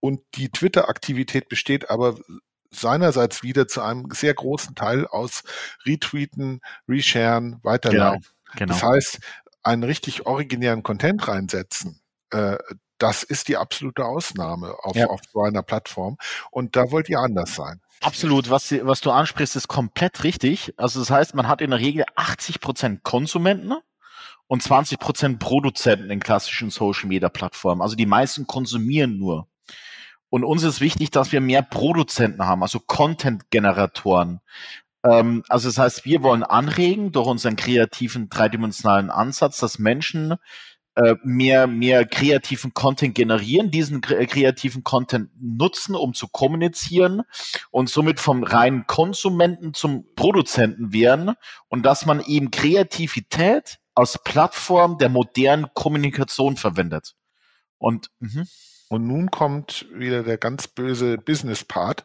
Und 0.01 0.23
die 0.35 0.49
Twitter-Aktivität 0.49 1.49
besteht 1.51 1.90
aber 1.90 2.16
seinerseits 2.71 3.43
wieder 3.43 3.69
zu 3.69 3.83
einem 3.83 4.09
sehr 4.13 4.35
großen 4.35 4.75
Teil 4.75 5.07
aus 5.07 5.43
Retweeten, 5.85 6.61
Resharen, 6.89 7.59
Weiterleiten. 7.63 8.23
Genau, 8.23 8.57
genau. 8.57 8.75
Das 8.75 8.83
heißt, 8.83 9.21
einen 9.63 9.85
richtig 9.85 10.27
originären 10.27 10.83
Content 10.83 11.27
reinsetzen, 11.29 12.01
äh, 12.31 12.57
das 13.01 13.23
ist 13.23 13.49
die 13.49 13.57
absolute 13.57 14.05
Ausnahme 14.05 14.75
auf, 14.83 14.95
ja. 14.95 15.07
auf 15.07 15.21
so 15.33 15.43
einer 15.43 15.63
Plattform. 15.63 16.19
Und 16.51 16.77
da 16.77 16.91
wollt 16.91 17.09
ihr 17.09 17.19
anders 17.19 17.55
sein. 17.55 17.81
Absolut, 18.03 18.51
was, 18.51 18.73
was 18.73 19.01
du 19.01 19.11
ansprichst, 19.11 19.57
ist 19.57 19.69
komplett 19.69 20.23
richtig. 20.25 20.75
Also 20.77 21.01
das 21.01 21.11
heißt, 21.11 21.35
man 21.35 21.49
hat 21.49 21.61
in 21.61 21.71
der 21.71 21.81
Regel 21.81 22.05
80 22.15 22.61
Prozent 22.61 23.03
Konsumenten 23.03 23.75
und 24.47 24.63
20 24.63 24.99
Prozent 24.99 25.39
Produzenten 25.39 26.11
in 26.11 26.21
klassischen 26.21 26.71
Social 26.71 27.09
Media 27.09 27.29
Plattformen. 27.29 27.83
Also 27.83 27.97
die 27.97 28.07
meisten 28.07 28.47
konsumieren 28.47 29.19
nur. 29.19 29.49
Und 30.31 30.45
uns 30.45 30.62
ist 30.62 30.81
wichtig, 30.81 31.11
dass 31.11 31.33
wir 31.33 31.40
mehr 31.40 31.62
Produzenten 31.62 32.47
haben, 32.47 32.62
also 32.62 32.79
Content-Generatoren. 32.81 34.40
Ähm, 35.05 35.43
also 35.49 35.69
das 35.69 35.79
heißt, 35.79 36.05
wir 36.05 36.23
wollen 36.23 36.45
anregen 36.45 37.12
durch 37.12 37.27
unseren 37.27 37.57
kreativen 37.57 38.29
dreidimensionalen 38.29 39.11
Ansatz, 39.11 39.59
dass 39.59 39.79
Menschen 39.79 40.37
äh, 40.97 41.16
mehr, 41.23 41.66
mehr 41.66 42.05
kreativen 42.05 42.75
Content 42.75 43.14
generieren, 43.14 43.71
diesen 43.71 44.01
kreativen 44.01 44.85
Content 44.85 45.31
nutzen, 45.40 45.95
um 45.95 46.14
zu 46.14 46.29
kommunizieren 46.29 47.23
und 47.71 47.88
somit 47.88 48.21
vom 48.21 48.43
reinen 48.43 48.87
Konsumenten 48.87 49.73
zum 49.73 50.05
Produzenten 50.14 50.93
werden 50.93 51.35
und 51.69 51.85
dass 51.85 52.07
man 52.07 52.21
eben 52.21 52.51
Kreativität 52.51 53.79
als 53.95 54.19
Plattform 54.23 54.99
der 54.99 55.09
modernen 55.09 55.66
Kommunikation 55.75 56.57
verwendet. 56.57 57.14
Und, 57.79 58.11
mh. 58.19 58.45
Und 58.90 59.07
nun 59.07 59.31
kommt 59.31 59.87
wieder 59.94 60.22
der 60.22 60.37
ganz 60.37 60.68
böse 60.68 61.16
Business-Part 61.16 62.05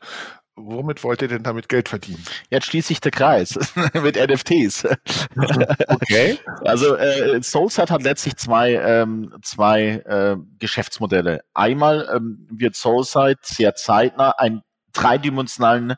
womit 0.55 1.03
wollt 1.03 1.21
ihr 1.21 1.27
denn 1.27 1.43
damit 1.43 1.69
Geld 1.69 1.89
verdienen? 1.89 2.23
Jetzt 2.49 2.67
schließt 2.67 2.87
sich 2.87 3.01
der 3.01 3.11
Kreis 3.11 3.57
mit 3.93 4.15
NFTs. 4.15 4.85
okay. 5.87 6.39
Also 6.63 6.95
äh, 6.95 7.41
Soulset 7.41 7.91
hat 7.91 8.03
letztlich 8.03 8.37
zwei, 8.37 8.73
ähm, 8.73 9.33
zwei 9.41 10.03
äh, 10.05 10.37
Geschäftsmodelle. 10.59 11.41
Einmal 11.53 12.09
ähm, 12.13 12.47
wird 12.49 12.75
Soulset 12.75 13.45
sehr 13.45 13.75
zeitnah 13.75 14.31
einen 14.31 14.61
dreidimensionalen 14.93 15.95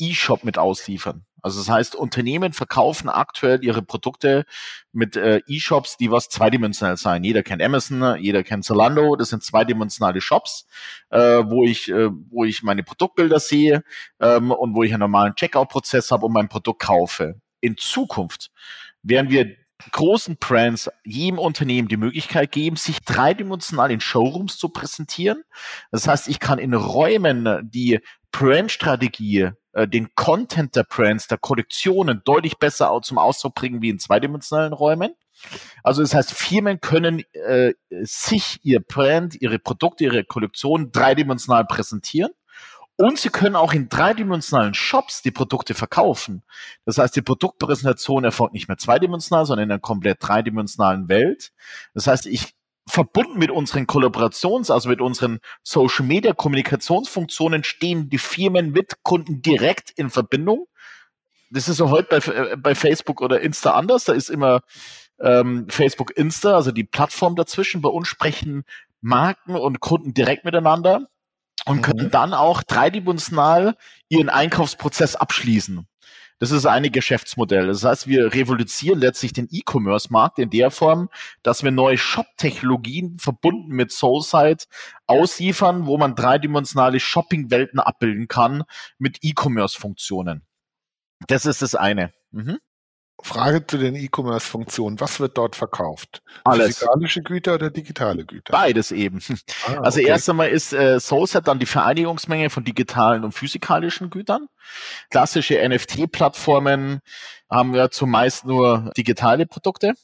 E-Shop 0.00 0.42
mit 0.42 0.58
ausliefern. 0.58 1.24
Also 1.42 1.60
das 1.60 1.68
heißt, 1.68 1.96
Unternehmen 1.96 2.52
verkaufen 2.52 3.08
aktuell 3.08 3.62
ihre 3.64 3.82
Produkte 3.82 4.44
mit 4.92 5.16
äh, 5.16 5.40
E-Shops, 5.46 5.96
die 5.96 6.10
was 6.10 6.28
zweidimensional 6.28 6.96
sein. 6.96 7.24
Jeder 7.24 7.42
kennt 7.42 7.62
Amazon, 7.62 8.16
jeder 8.20 8.44
kennt 8.44 8.64
Zalando. 8.64 9.16
Das 9.16 9.30
sind 9.30 9.42
zweidimensionale 9.42 10.20
Shops, 10.20 10.66
äh, 11.10 11.18
wo 11.18 11.64
ich, 11.64 11.88
äh, 11.90 12.10
wo 12.30 12.44
ich 12.44 12.62
meine 12.62 12.84
Produktbilder 12.84 13.40
sehe 13.40 13.82
ähm, 14.20 14.52
und 14.52 14.74
wo 14.74 14.84
ich 14.84 14.92
einen 14.92 15.00
normalen 15.00 15.34
Checkout-Prozess 15.34 16.12
habe 16.12 16.26
und 16.26 16.32
mein 16.32 16.48
Produkt 16.48 16.80
kaufe. 16.82 17.40
In 17.60 17.76
Zukunft 17.76 18.50
werden 19.02 19.30
wir 19.30 19.56
großen 19.90 20.36
Brands 20.36 20.90
jedem 21.04 21.38
Unternehmen 21.38 21.88
die 21.88 21.96
Möglichkeit 21.96 22.52
geben, 22.52 22.76
sich 22.76 23.00
dreidimensional 23.00 23.90
in 23.90 24.00
Showrooms 24.00 24.58
zu 24.58 24.68
präsentieren. 24.68 25.42
Das 25.90 26.06
heißt, 26.06 26.28
ich 26.28 26.38
kann 26.38 26.58
in 26.58 26.74
Räumen 26.74 27.68
die 27.68 28.00
Brandstrategie 28.32 29.50
äh, 29.72 29.88
den 29.88 30.14
Content 30.14 30.76
der 30.76 30.84
Brands, 30.84 31.28
der 31.28 31.38
Kollektionen 31.38 32.22
deutlich 32.24 32.58
besser 32.58 32.98
zum 33.02 33.18
Ausdruck 33.18 33.54
bringen 33.54 33.82
wie 33.82 33.90
in 33.90 33.98
zweidimensionalen 33.98 34.72
Räumen. 34.72 35.14
Also 35.82 36.02
das 36.02 36.14
heißt, 36.14 36.32
Firmen 36.32 36.80
können 36.80 37.22
äh, 37.32 37.72
sich 38.02 38.60
ihr 38.62 38.80
Brand, 38.80 39.40
ihre 39.40 39.58
Produkte, 39.58 40.04
ihre 40.04 40.24
Kollektion 40.24 40.92
dreidimensional 40.92 41.64
präsentieren. 41.64 42.32
Und 42.96 43.18
sie 43.18 43.30
können 43.30 43.56
auch 43.56 43.72
in 43.72 43.88
dreidimensionalen 43.88 44.74
Shops 44.74 45.22
die 45.22 45.30
Produkte 45.30 45.74
verkaufen. 45.74 46.42
Das 46.84 46.98
heißt, 46.98 47.16
die 47.16 47.22
Produktpräsentation 47.22 48.24
erfolgt 48.24 48.52
nicht 48.52 48.68
mehr 48.68 48.76
zweidimensional, 48.76 49.46
sondern 49.46 49.64
in 49.64 49.72
einer 49.72 49.80
komplett 49.80 50.18
dreidimensionalen 50.20 51.08
Welt. 51.08 51.52
Das 51.94 52.06
heißt, 52.06 52.26
ich 52.26 52.54
verbunden 52.86 53.38
mit 53.38 53.50
unseren 53.50 53.86
Kollaborations-, 53.86 54.72
also 54.72 54.88
mit 54.88 55.00
unseren 55.00 55.40
Social 55.62 56.04
Media 56.04 56.32
Kommunikationsfunktionen 56.32 57.64
stehen 57.64 58.08
die 58.08 58.18
Firmen 58.18 58.72
mit 58.72 59.02
Kunden 59.02 59.42
direkt 59.42 59.90
in 59.90 60.10
Verbindung. 60.10 60.66
Das 61.50 61.68
ist 61.68 61.80
ja 61.80 61.90
heute 61.90 62.20
bei, 62.20 62.32
äh, 62.32 62.56
bei 62.56 62.74
Facebook 62.74 63.20
oder 63.20 63.40
Insta 63.40 63.72
anders. 63.72 64.04
Da 64.04 64.12
ist 64.14 64.30
immer 64.30 64.62
ähm, 65.20 65.66
Facebook 65.68 66.16
Insta, 66.16 66.54
also 66.54 66.72
die 66.72 66.84
Plattform 66.84 67.36
dazwischen. 67.36 67.82
Bei 67.82 67.90
uns 67.90 68.08
sprechen 68.08 68.64
Marken 69.00 69.54
und 69.54 69.80
Kunden 69.80 70.14
direkt 70.14 70.44
miteinander 70.44 71.08
und 71.66 71.78
mhm. 71.78 71.82
können 71.82 72.10
dann 72.10 72.34
auch 72.34 72.62
dreidimensional 72.62 73.76
ihren 74.08 74.28
Einkaufsprozess 74.28 75.16
abschließen. 75.16 75.86
Das 76.42 76.50
ist 76.50 76.66
eine 76.66 76.90
Geschäftsmodell. 76.90 77.68
Das 77.68 77.84
heißt, 77.84 78.08
wir 78.08 78.34
revolutionieren 78.34 78.98
letztlich 78.98 79.32
den 79.32 79.46
E-Commerce-Markt 79.48 80.40
in 80.40 80.50
der 80.50 80.72
Form, 80.72 81.08
dass 81.44 81.62
wir 81.62 81.70
neue 81.70 81.96
Shop-Technologien 81.96 83.16
verbunden 83.20 83.68
mit 83.68 83.92
Soulside 83.92 84.64
ausliefern, 85.06 85.86
wo 85.86 85.98
man 85.98 86.16
dreidimensionale 86.16 86.98
Shopping-Welten 86.98 87.78
abbilden 87.78 88.26
kann 88.26 88.64
mit 88.98 89.18
E-Commerce-Funktionen. 89.22 90.44
Das 91.28 91.46
ist 91.46 91.62
das 91.62 91.76
eine. 91.76 92.12
Mhm. 92.32 92.58
Frage 93.22 93.66
zu 93.66 93.78
den 93.78 93.94
E-Commerce-Funktionen. 93.94 95.00
Was 95.00 95.20
wird 95.20 95.38
dort 95.38 95.56
verkauft? 95.56 96.22
Alles. 96.44 96.78
Physikalische 96.78 97.22
Güter 97.22 97.54
oder 97.54 97.70
digitale 97.70 98.24
Güter? 98.24 98.52
Beides 98.52 98.90
eben. 98.92 99.20
Ah, 99.66 99.80
also 99.82 100.00
okay. 100.00 100.08
erst 100.08 100.28
einmal 100.28 100.48
ist 100.48 100.72
äh, 100.72 100.98
Soulset 100.98 101.46
dann 101.46 101.58
die 101.58 101.66
Vereinigungsmenge 101.66 102.50
von 102.50 102.64
digitalen 102.64 103.24
und 103.24 103.32
physikalischen 103.32 104.10
Gütern. 104.10 104.48
Klassische 105.10 105.56
NFT-Plattformen 105.68 107.00
haben 107.50 107.74
ja 107.74 107.90
zumeist 107.90 108.44
nur 108.44 108.90
digitale 108.96 109.46
Produkte. 109.46 109.94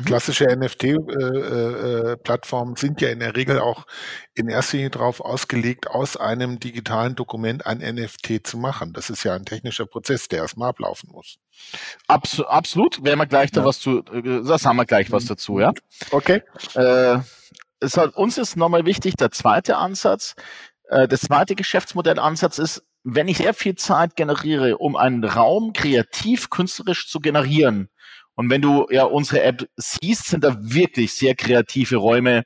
Mhm. 0.00 0.04
Klassische 0.04 0.46
NFT-Plattformen 0.46 2.74
äh, 2.74 2.76
äh, 2.76 2.80
sind 2.80 3.00
ja 3.00 3.10
in 3.10 3.20
der 3.20 3.36
Regel 3.36 3.60
auch 3.60 3.86
in 4.34 4.48
erster 4.48 4.76
Linie 4.76 4.90
darauf 4.90 5.20
ausgelegt, 5.20 5.88
aus 5.88 6.16
einem 6.16 6.58
digitalen 6.58 7.14
Dokument 7.14 7.66
ein 7.66 7.78
NFT 7.78 8.44
zu 8.46 8.58
machen. 8.58 8.92
Das 8.92 9.10
ist 9.10 9.24
ja 9.24 9.34
ein 9.34 9.44
technischer 9.44 9.86
Prozess, 9.86 10.28
der 10.28 10.40
erstmal 10.40 10.70
ablaufen 10.70 11.10
muss. 11.12 11.36
Abs 12.08 12.40
absolut, 12.40 13.04
werden 13.04 13.18
wir 13.18 13.26
gleich 13.26 13.50
da 13.50 13.64
was 13.64 13.80
zu, 13.80 13.98
äh, 14.12 14.42
das 14.44 14.64
haben 14.64 14.76
wir 14.76 14.86
gleich 14.86 15.12
was 15.12 15.24
mhm. 15.24 15.28
dazu, 15.28 15.60
ja. 15.60 15.72
Okay. 16.10 16.42
Äh, 16.74 17.18
es 17.80 17.96
hat, 17.96 18.16
uns 18.16 18.38
ist 18.38 18.56
nochmal 18.56 18.84
wichtig, 18.84 19.16
der 19.16 19.30
zweite 19.30 19.76
Ansatz, 19.76 20.34
äh, 20.88 21.08
das 21.08 21.22
zweite 21.22 21.54
Geschäftsmodellansatz 21.54 22.58
ist, 22.58 22.82
wenn 23.02 23.28
ich 23.28 23.38
sehr 23.38 23.54
viel 23.54 23.76
Zeit 23.76 24.16
generiere, 24.16 24.76
um 24.76 24.96
einen 24.96 25.24
Raum 25.24 25.72
kreativ, 25.72 26.50
künstlerisch 26.50 27.08
zu 27.08 27.20
generieren, 27.20 27.88
und 28.34 28.50
wenn 28.50 28.62
du 28.62 28.86
ja 28.90 29.04
unsere 29.04 29.42
App 29.42 29.68
siehst, 29.76 30.26
sind 30.26 30.44
da 30.44 30.56
wirklich 30.58 31.14
sehr 31.14 31.34
kreative 31.34 31.96
Räume 31.96 32.44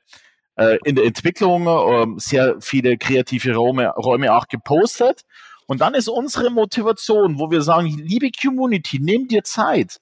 äh, 0.55 0.77
in 0.83 0.95
der 0.95 1.05
Entwicklung, 1.05 1.67
äh, 1.67 2.19
sehr 2.19 2.55
viele 2.59 2.97
kreative 2.97 3.55
Räume, 3.55 3.89
Räume 3.89 4.33
auch 4.33 4.47
gepostet. 4.47 5.21
Und 5.67 5.81
dann 5.81 5.93
ist 5.93 6.07
unsere 6.07 6.49
Motivation, 6.49 7.39
wo 7.39 7.49
wir 7.49 7.61
sagen, 7.61 7.87
liebe 7.87 8.29
Community, 8.31 8.99
nimm 9.01 9.27
dir 9.27 9.43
Zeit, 9.43 9.97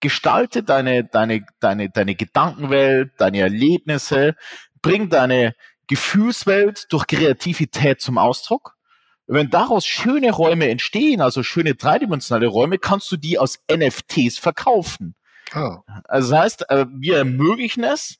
gestalte 0.00 0.62
deine, 0.62 1.04
deine, 1.04 1.44
deine, 1.60 1.90
deine 1.90 2.14
Gedankenwelt, 2.14 3.12
deine 3.18 3.40
Erlebnisse, 3.40 4.34
bring 4.80 5.10
deine 5.10 5.54
Gefühlswelt 5.86 6.86
durch 6.90 7.06
Kreativität 7.06 8.00
zum 8.00 8.18
Ausdruck. 8.18 8.74
Wenn 9.26 9.50
daraus 9.50 9.86
schöne 9.86 10.32
Räume 10.32 10.68
entstehen, 10.68 11.20
also 11.20 11.42
schöne 11.42 11.74
dreidimensionale 11.74 12.48
Räume, 12.48 12.78
kannst 12.78 13.10
du 13.12 13.16
die 13.16 13.38
aus 13.38 13.58
NFTs 13.70 14.38
verkaufen. 14.38 15.14
Oh. 15.54 15.78
Also 16.04 16.30
das 16.30 16.40
heißt, 16.40 16.70
äh, 16.70 16.86
wir 16.90 17.18
ermöglichen 17.18 17.84
es, 17.84 18.16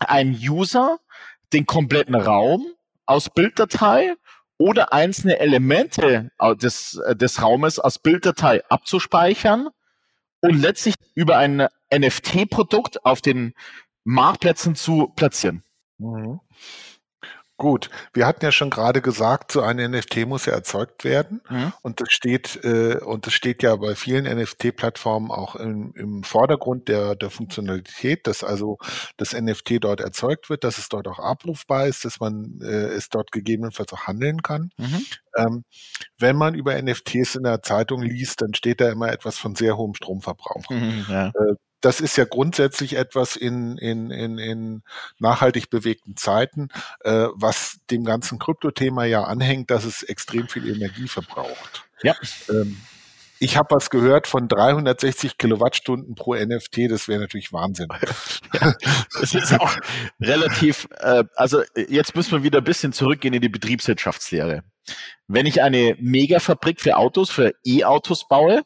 einem 0.00 0.34
User 0.34 0.98
den 1.52 1.66
kompletten 1.66 2.14
Raum 2.14 2.66
aus 3.06 3.30
Bilddatei 3.30 4.14
oder 4.58 4.92
einzelne 4.92 5.38
Elemente 5.38 6.30
des, 6.60 7.00
äh, 7.06 7.16
des 7.16 7.42
Raumes 7.42 7.78
aus 7.78 7.98
Bilddatei 7.98 8.62
abzuspeichern 8.68 9.68
und 10.40 10.60
letztlich 10.60 10.94
über 11.14 11.36
ein 11.38 11.68
NFT-Produkt 11.92 13.04
auf 13.04 13.20
den 13.20 13.54
Marktplätzen 14.04 14.74
zu 14.74 15.08
platzieren. 15.16 15.64
Mhm. 15.98 16.40
Gut, 17.58 17.90
wir 18.12 18.24
hatten 18.24 18.44
ja 18.44 18.52
schon 18.52 18.70
gerade 18.70 19.02
gesagt, 19.02 19.50
so 19.50 19.62
ein 19.62 19.78
NFT 19.78 20.28
muss 20.28 20.46
ja 20.46 20.52
erzeugt 20.52 21.02
werden. 21.02 21.40
Mhm. 21.50 21.72
Und 21.82 22.00
das 22.00 22.12
steht, 22.12 22.60
äh, 22.62 22.98
und 22.98 23.26
das 23.26 23.34
steht 23.34 23.64
ja 23.64 23.74
bei 23.74 23.96
vielen 23.96 24.26
NFT-Plattformen 24.26 25.32
auch 25.32 25.56
im, 25.56 25.92
im 25.96 26.22
Vordergrund 26.22 26.86
der, 26.86 27.16
der 27.16 27.30
Funktionalität, 27.30 28.28
dass 28.28 28.44
also 28.44 28.78
das 29.16 29.32
NFT 29.32 29.82
dort 29.82 30.00
erzeugt 30.00 30.50
wird, 30.50 30.62
dass 30.62 30.78
es 30.78 30.88
dort 30.88 31.08
auch 31.08 31.18
abrufbar 31.18 31.88
ist, 31.88 32.04
dass 32.04 32.20
man 32.20 32.60
äh, 32.62 32.94
es 32.94 33.08
dort 33.08 33.32
gegebenenfalls 33.32 33.92
auch 33.92 34.06
handeln 34.06 34.42
kann. 34.42 34.70
Mhm. 34.76 35.04
Ähm, 35.36 35.64
wenn 36.16 36.36
man 36.36 36.54
über 36.54 36.80
NFTs 36.80 37.34
in 37.34 37.42
der 37.42 37.60
Zeitung 37.62 38.02
liest, 38.02 38.40
dann 38.40 38.54
steht 38.54 38.80
da 38.80 38.88
immer 38.88 39.10
etwas 39.10 39.36
von 39.36 39.56
sehr 39.56 39.76
hohem 39.76 39.94
Stromverbrauch. 39.94 40.70
Mhm, 40.70 41.06
ja. 41.08 41.26
äh, 41.28 41.54
das 41.80 42.00
ist 42.00 42.16
ja 42.16 42.24
grundsätzlich 42.24 42.96
etwas 42.96 43.36
in, 43.36 43.78
in, 43.78 44.10
in, 44.10 44.38
in 44.38 44.82
nachhaltig 45.18 45.70
bewegten 45.70 46.16
Zeiten, 46.16 46.68
äh, 47.00 47.28
was 47.34 47.78
dem 47.90 48.04
ganzen 48.04 48.38
Kryptothema 48.38 49.04
ja 49.04 49.24
anhängt, 49.24 49.70
dass 49.70 49.84
es 49.84 50.02
extrem 50.02 50.48
viel 50.48 50.68
Energie 50.68 51.08
verbraucht. 51.08 51.84
Ja. 52.02 52.14
Ähm, 52.48 52.78
ich 53.40 53.56
habe 53.56 53.74
was 53.74 53.90
gehört 53.90 54.26
von 54.26 54.48
360 54.48 55.38
Kilowattstunden 55.38 56.16
pro 56.16 56.34
NFT, 56.34 56.90
das 56.90 57.06
wäre 57.06 57.20
natürlich 57.20 57.52
Wahnsinn. 57.52 57.88
Ja, 58.54 58.74
das 59.20 59.34
ist 59.34 59.52
auch 59.60 59.76
relativ, 60.20 60.88
äh, 61.00 61.22
also 61.36 61.62
jetzt 61.76 62.16
müssen 62.16 62.32
wir 62.32 62.42
wieder 62.42 62.58
ein 62.58 62.64
bisschen 62.64 62.94
zurückgehen 62.94 63.34
in 63.34 63.42
die 63.42 63.50
Betriebswirtschaftslehre. 63.50 64.64
Wenn 65.26 65.44
ich 65.44 65.60
eine 65.60 65.96
Megafabrik 66.00 66.80
für 66.80 66.96
Autos, 66.96 67.30
für 67.30 67.52
E-Autos 67.64 68.26
baue, 68.26 68.62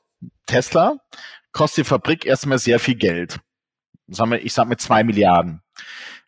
Tesla, 0.47 0.99
kostet 1.53 1.85
die 1.85 1.89
Fabrik 1.89 2.27
erstmal 2.27 2.59
sehr 2.59 2.79
viel 2.79 2.97
Geld. 2.97 3.41
Sagen 4.09 4.31
wir, 4.33 4.45
ich 4.45 4.53
sage 4.53 4.69
mit 4.69 4.81
zwei 4.81 5.05
Milliarden. 5.05 5.63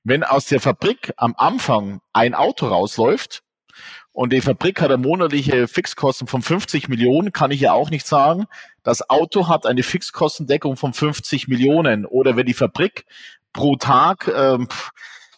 Wenn 0.05 0.23
aus 0.23 0.47
der 0.47 0.61
Fabrik 0.61 1.13
am 1.17 1.35
Anfang 1.37 2.01
ein 2.13 2.35
Auto 2.35 2.67
rausläuft 2.67 3.43
und 4.13 4.33
die 4.33 4.41
Fabrik 4.41 4.81
hat 4.81 4.91
eine 4.91 5.03
monatliche 5.03 5.67
Fixkosten 5.67 6.27
von 6.27 6.43
50 6.43 6.89
Millionen, 6.89 7.33
kann 7.33 7.51
ich 7.51 7.61
ja 7.61 7.73
auch 7.73 7.91
nicht 7.91 8.07
sagen. 8.07 8.47
Das 8.83 9.09
Auto 9.09 9.49
hat 9.49 9.67
eine 9.67 9.83
Fixkostendeckung 9.83 10.77
von 10.77 10.93
50 10.93 11.49
Millionen. 11.49 12.05
Oder 12.07 12.37
wenn 12.37 12.47
die 12.47 12.55
Fabrik 12.55 13.07
pro 13.53 13.77
Tag 13.77 14.31
ähm, 14.35 14.69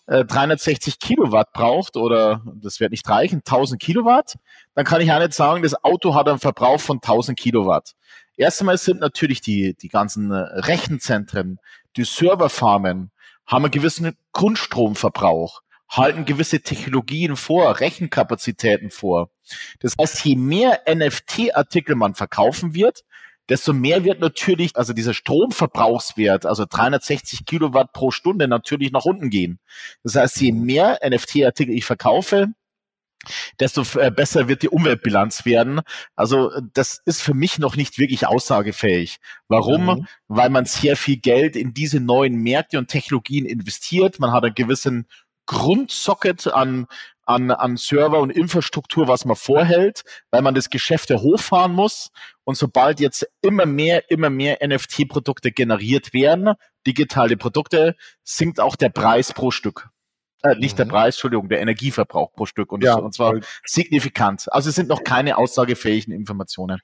360 0.08 0.94
äh, 0.94 0.96
Kilowatt 0.98 1.52
braucht 1.52 1.96
oder 1.96 2.42
das 2.54 2.80
wird 2.80 2.92
nicht 2.92 3.08
reichen, 3.08 3.38
1000 3.38 3.80
Kilowatt, 3.80 4.36
dann 4.74 4.84
kann 4.84 5.00
ich 5.00 5.10
auch 5.10 5.18
nicht 5.18 5.34
sagen, 5.34 5.62
das 5.62 5.82
Auto 5.84 6.14
hat 6.14 6.28
einen 6.28 6.38
Verbrauch 6.38 6.80
von 6.80 6.96
1000 6.96 7.38
Kilowatt. 7.38 7.94
Erst 8.36 8.60
einmal 8.60 8.78
sind 8.78 9.00
natürlich 9.00 9.40
die, 9.40 9.74
die 9.74 9.88
ganzen 9.88 10.30
äh, 10.30 10.36
Rechenzentren, 10.36 11.58
die 11.96 12.04
Serverfarmen, 12.04 13.10
haben 13.46 13.64
einen 13.64 13.70
gewissen 13.70 14.16
Grundstromverbrauch, 14.32 15.62
halten 15.88 16.24
gewisse 16.24 16.60
Technologien 16.60 17.36
vor, 17.36 17.80
Rechenkapazitäten 17.80 18.90
vor. 18.90 19.30
Das 19.80 19.94
heißt, 19.98 20.24
je 20.24 20.36
mehr 20.36 20.82
NFT-Artikel 20.88 21.94
man 21.94 22.14
verkaufen 22.14 22.74
wird, 22.74 23.04
desto 23.48 23.72
mehr 23.72 24.04
wird 24.04 24.20
natürlich, 24.20 24.76
also 24.76 24.92
dieser 24.92 25.14
Stromverbrauchswert, 25.14 26.46
also 26.46 26.64
360 26.68 27.44
Kilowatt 27.46 27.92
pro 27.92 28.10
Stunde 28.10 28.48
natürlich 28.48 28.90
nach 28.90 29.04
unten 29.04 29.30
gehen. 29.30 29.60
Das 30.02 30.16
heißt, 30.16 30.40
je 30.40 30.52
mehr 30.52 30.98
NFT-Artikel 31.08 31.72
ich 31.72 31.84
verkaufe, 31.84 32.48
desto 33.60 33.82
äh, 33.98 34.10
besser 34.10 34.48
wird 34.48 34.62
die 34.62 34.68
Umweltbilanz 34.68 35.44
werden. 35.44 35.80
Also 36.14 36.50
das 36.74 37.00
ist 37.04 37.22
für 37.22 37.34
mich 37.34 37.58
noch 37.58 37.76
nicht 37.76 37.98
wirklich 37.98 38.26
aussagefähig. 38.26 39.18
Warum? 39.48 39.86
Mhm. 39.86 40.06
Weil 40.28 40.50
man 40.50 40.64
sehr 40.64 40.96
viel 40.96 41.16
Geld 41.16 41.56
in 41.56 41.74
diese 41.74 42.00
neuen 42.00 42.36
Märkte 42.36 42.78
und 42.78 42.88
Technologien 42.88 43.46
investiert. 43.46 44.18
Man 44.18 44.32
hat 44.32 44.44
einen 44.44 44.54
gewissen 44.54 45.06
Grundsocket 45.46 46.48
an, 46.48 46.86
an, 47.24 47.50
an 47.50 47.76
Server 47.76 48.20
und 48.20 48.30
Infrastruktur, 48.30 49.08
was 49.08 49.24
man 49.24 49.36
vorhält, 49.36 50.02
weil 50.30 50.42
man 50.42 50.54
das 50.54 50.70
Geschäft 50.70 51.10
hochfahren 51.10 51.72
muss. 51.72 52.10
Und 52.44 52.56
sobald 52.56 53.00
jetzt 53.00 53.26
immer 53.42 53.66
mehr, 53.66 54.10
immer 54.10 54.30
mehr 54.30 54.58
NFT-Produkte 54.66 55.52
generiert 55.52 56.12
werden, 56.12 56.54
digitale 56.86 57.36
Produkte, 57.36 57.96
sinkt 58.24 58.60
auch 58.60 58.76
der 58.76 58.90
Preis 58.90 59.32
pro 59.32 59.50
Stück 59.50 59.88
äh, 60.52 60.58
nicht 60.58 60.74
mhm. 60.74 60.76
der 60.76 60.84
Preis, 60.86 61.14
Entschuldigung, 61.16 61.48
der 61.48 61.60
Energieverbrauch 61.60 62.32
pro 62.32 62.46
Stück 62.46 62.72
und, 62.72 62.82
ja, 62.82 62.94
und 62.94 63.14
zwar 63.14 63.34
signifikant. 63.64 64.52
Also 64.52 64.68
es 64.68 64.74
sind 64.74 64.88
noch 64.88 65.04
keine 65.04 65.38
aussagefähigen 65.38 66.12
Informationen. 66.12 66.80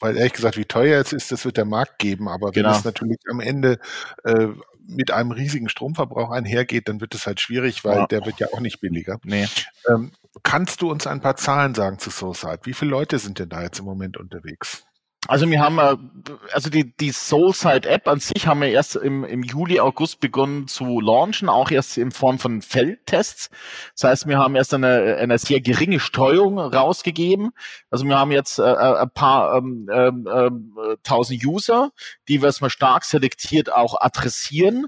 Weil 0.00 0.16
ehrlich 0.16 0.32
gesagt, 0.32 0.56
wie 0.56 0.64
teuer 0.64 1.00
es 1.00 1.12
ist, 1.12 1.30
das 1.30 1.44
wird 1.44 1.58
der 1.58 1.66
Markt 1.66 1.98
geben. 1.98 2.28
Aber 2.28 2.48
wenn 2.48 2.62
genau. 2.62 2.70
es 2.74 2.84
natürlich 2.84 3.18
am 3.30 3.40
Ende 3.40 3.78
äh, 4.24 4.48
mit 4.86 5.10
einem 5.10 5.30
riesigen 5.30 5.68
Stromverbrauch 5.68 6.30
einhergeht, 6.30 6.88
dann 6.88 7.00
wird 7.00 7.14
es 7.14 7.26
halt 7.26 7.38
schwierig, 7.38 7.84
weil 7.84 7.96
ja. 7.96 8.06
der 8.06 8.24
wird 8.24 8.40
ja 8.40 8.48
auch 8.52 8.60
nicht 8.60 8.80
billiger. 8.80 9.18
Nee. 9.24 9.46
Ähm, 9.88 10.12
kannst 10.42 10.80
du 10.80 10.90
uns 10.90 11.06
ein 11.06 11.20
paar 11.20 11.36
Zahlen 11.36 11.74
sagen 11.74 11.98
zu 11.98 12.10
SoulSide? 12.10 12.60
Wie 12.64 12.72
viele 12.72 12.90
Leute 12.90 13.18
sind 13.18 13.38
denn 13.38 13.50
da 13.50 13.62
jetzt 13.62 13.78
im 13.78 13.84
Moment 13.84 14.16
unterwegs? 14.16 14.84
Also 15.28 15.48
wir 15.50 15.60
haben, 15.60 15.78
äh, 15.78 15.96
also 16.52 16.70
die, 16.70 16.96
die 16.96 17.12
Soulside 17.12 17.88
App 17.88 18.08
an 18.08 18.20
sich 18.20 18.46
haben 18.46 18.62
wir 18.62 18.68
erst 18.68 18.96
im, 18.96 19.24
im 19.24 19.42
Juli, 19.42 19.78
August 19.78 20.20
begonnen 20.20 20.66
zu 20.66 21.00
launchen, 21.00 21.50
auch 21.50 21.70
erst 21.70 21.98
in 21.98 22.10
Form 22.10 22.38
von 22.38 22.62
Feldtests. 22.62 23.50
Das 23.94 24.10
heißt, 24.10 24.28
wir 24.28 24.38
haben 24.38 24.56
erst 24.56 24.72
eine, 24.72 25.16
eine 25.20 25.38
sehr 25.38 25.60
geringe 25.60 26.00
Steuerung 26.00 26.58
rausgegeben. 26.58 27.50
Also 27.90 28.06
wir 28.06 28.18
haben 28.18 28.32
jetzt 28.32 28.58
äh, 28.58 28.62
äh 28.62 29.00
ein 29.00 29.10
paar 29.10 29.56
ähm, 29.56 29.90
ähm, 29.92 30.26
äh, 30.26 30.96
tausend 31.02 31.44
User, 31.44 31.90
die 32.28 32.40
wir 32.40 32.46
erstmal 32.46 32.70
stark 32.70 33.04
selektiert 33.04 33.70
auch 33.72 34.00
adressieren 34.00 34.86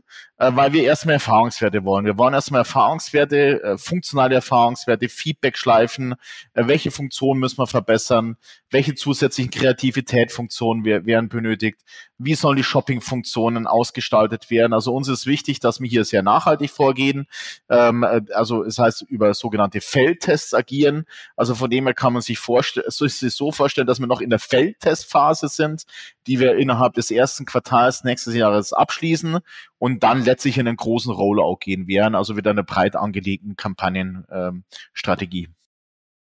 weil 0.51 0.73
wir 0.73 0.83
erstmal 0.83 1.15
Erfahrungswerte 1.15 1.85
wollen. 1.85 2.05
Wir 2.05 2.19
wollen 2.19 2.35
erstmal 2.35 2.63
Erfahrungswerte, 2.63 3.63
äh, 3.63 3.79
funktionale 3.79 4.35
Erfahrungswerte, 4.35 5.09
Feedback-Schleifen, 5.09 6.15
äh, 6.55 6.67
welche 6.67 6.91
Funktionen 6.91 7.39
müssen 7.39 7.59
wir 7.59 7.67
verbessern, 7.67 8.37
welche 8.71 8.95
zusätzlichen 8.95 9.51
Kreativitätfunktionen 9.51 10.85
werden 10.85 11.29
benötigt, 11.29 11.83
wie 12.19 12.35
sollen 12.35 12.57
die 12.57 12.65
Shopping-Funktionen 12.65 13.67
ausgestaltet 13.67 14.51
werden. 14.51 14.73
Also 14.73 14.95
uns 14.95 15.09
ist 15.09 15.27
wichtig, 15.27 15.61
dass 15.61 15.81
wir 15.81 15.89
hier 15.89 16.05
sehr 16.05 16.23
nachhaltig 16.23 16.71
vorgehen. 16.71 17.27
Ähm, 17.69 18.05
also 18.35 18.65
es 18.65 18.77
das 18.77 18.85
heißt 18.85 19.03
über 19.03 19.35
sogenannte 19.35 19.81
Feldtests 19.81 20.55
agieren. 20.55 21.05
Also 21.37 21.55
von 21.55 21.71
dem 21.71 21.85
her 21.85 21.95
kann 21.95 22.15
man 22.15 22.23
sich 22.23 22.39
vorstellen, 22.39 22.87
so 22.89 23.53
vorstellen, 23.53 23.87
dass 23.87 24.01
wir 24.01 24.07
noch 24.07 24.21
in 24.21 24.31
der 24.31 24.39
Feldtestphase 24.39 25.49
sind, 25.49 25.85
die 26.27 26.41
wir 26.41 26.57
innerhalb 26.57 26.95
des 26.95 27.11
ersten 27.11 27.45
Quartals 27.45 28.05
nächstes 28.05 28.35
Jahres 28.35 28.73
abschließen 28.73 29.39
und 29.79 30.03
dann 30.03 30.25
letztlich 30.25 30.59
in 30.59 30.69
einen 30.69 30.77
großen 30.77 31.13
Rollout 31.13 31.57
gehen 31.61 31.87
werden, 31.89 32.15
also 32.15 32.37
wieder 32.37 32.51
eine 32.51 32.65
breit 32.65 32.97
angelegten 32.97 33.57
Kampagnenstrategie. 33.57 35.49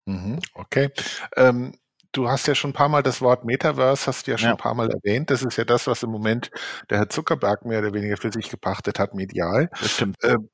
Ähm, 0.06 0.38
okay. 0.54 0.90
Ähm, 1.36 1.72
du 2.12 2.28
hast 2.28 2.46
ja 2.46 2.54
schon 2.54 2.70
ein 2.70 2.74
paar 2.74 2.88
Mal 2.88 3.02
das 3.02 3.20
Wort 3.20 3.44
Metaverse, 3.44 4.06
hast 4.06 4.26
du 4.26 4.30
ja 4.30 4.38
schon 4.38 4.48
ja. 4.48 4.54
ein 4.54 4.58
paar 4.58 4.74
Mal 4.74 4.90
erwähnt. 4.90 5.30
Das 5.30 5.42
ist 5.42 5.56
ja 5.56 5.64
das, 5.64 5.86
was 5.86 6.02
im 6.02 6.10
Moment 6.10 6.50
der 6.90 6.98
Herr 6.98 7.08
Zuckerberg 7.08 7.64
mehr 7.64 7.80
oder 7.80 7.92
weniger 7.92 8.16
für 8.16 8.32
sich 8.32 8.48
gepachtet 8.48 8.98
hat, 8.98 9.14
medial. 9.14 9.68
Das 9.80 9.92
stimmt. 9.92 10.16
Ähm, 10.22 10.48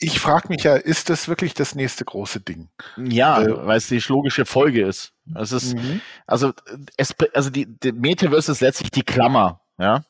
ich 0.00 0.20
frage 0.20 0.48
mich 0.48 0.62
ja, 0.62 0.74
ist 0.74 1.10
das 1.10 1.28
wirklich 1.28 1.54
das 1.54 1.74
nächste 1.74 2.04
große 2.04 2.40
Ding? 2.40 2.68
Ja, 2.96 3.42
äh, 3.42 3.66
weil 3.66 3.78
es 3.78 3.88
die 3.88 4.02
logische 4.06 4.44
Folge 4.46 4.86
ist. 4.86 5.12
Es 5.34 5.52
ist 5.52 5.74
mhm. 5.74 6.00
also 6.26 6.52
es, 6.96 7.14
also 7.34 7.50
die, 7.50 7.66
die 7.66 7.92
Metaverse 7.92 8.52
ist 8.52 8.60
letztlich 8.60 8.90
die 8.90 9.02
Klammer, 9.02 9.60
ja. 9.78 10.04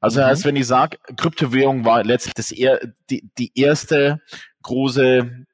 Also 0.00 0.20
mhm. 0.20 0.26
als 0.26 0.44
wenn 0.44 0.56
ich 0.56 0.66
sage, 0.66 0.98
Kryptowährung 1.16 1.84
war 1.84 2.04
letztlich 2.04 2.34
das 2.34 2.52
eher 2.52 2.80
die, 3.10 3.28
die 3.38 3.52
erste 3.58 4.20
große 4.62 5.46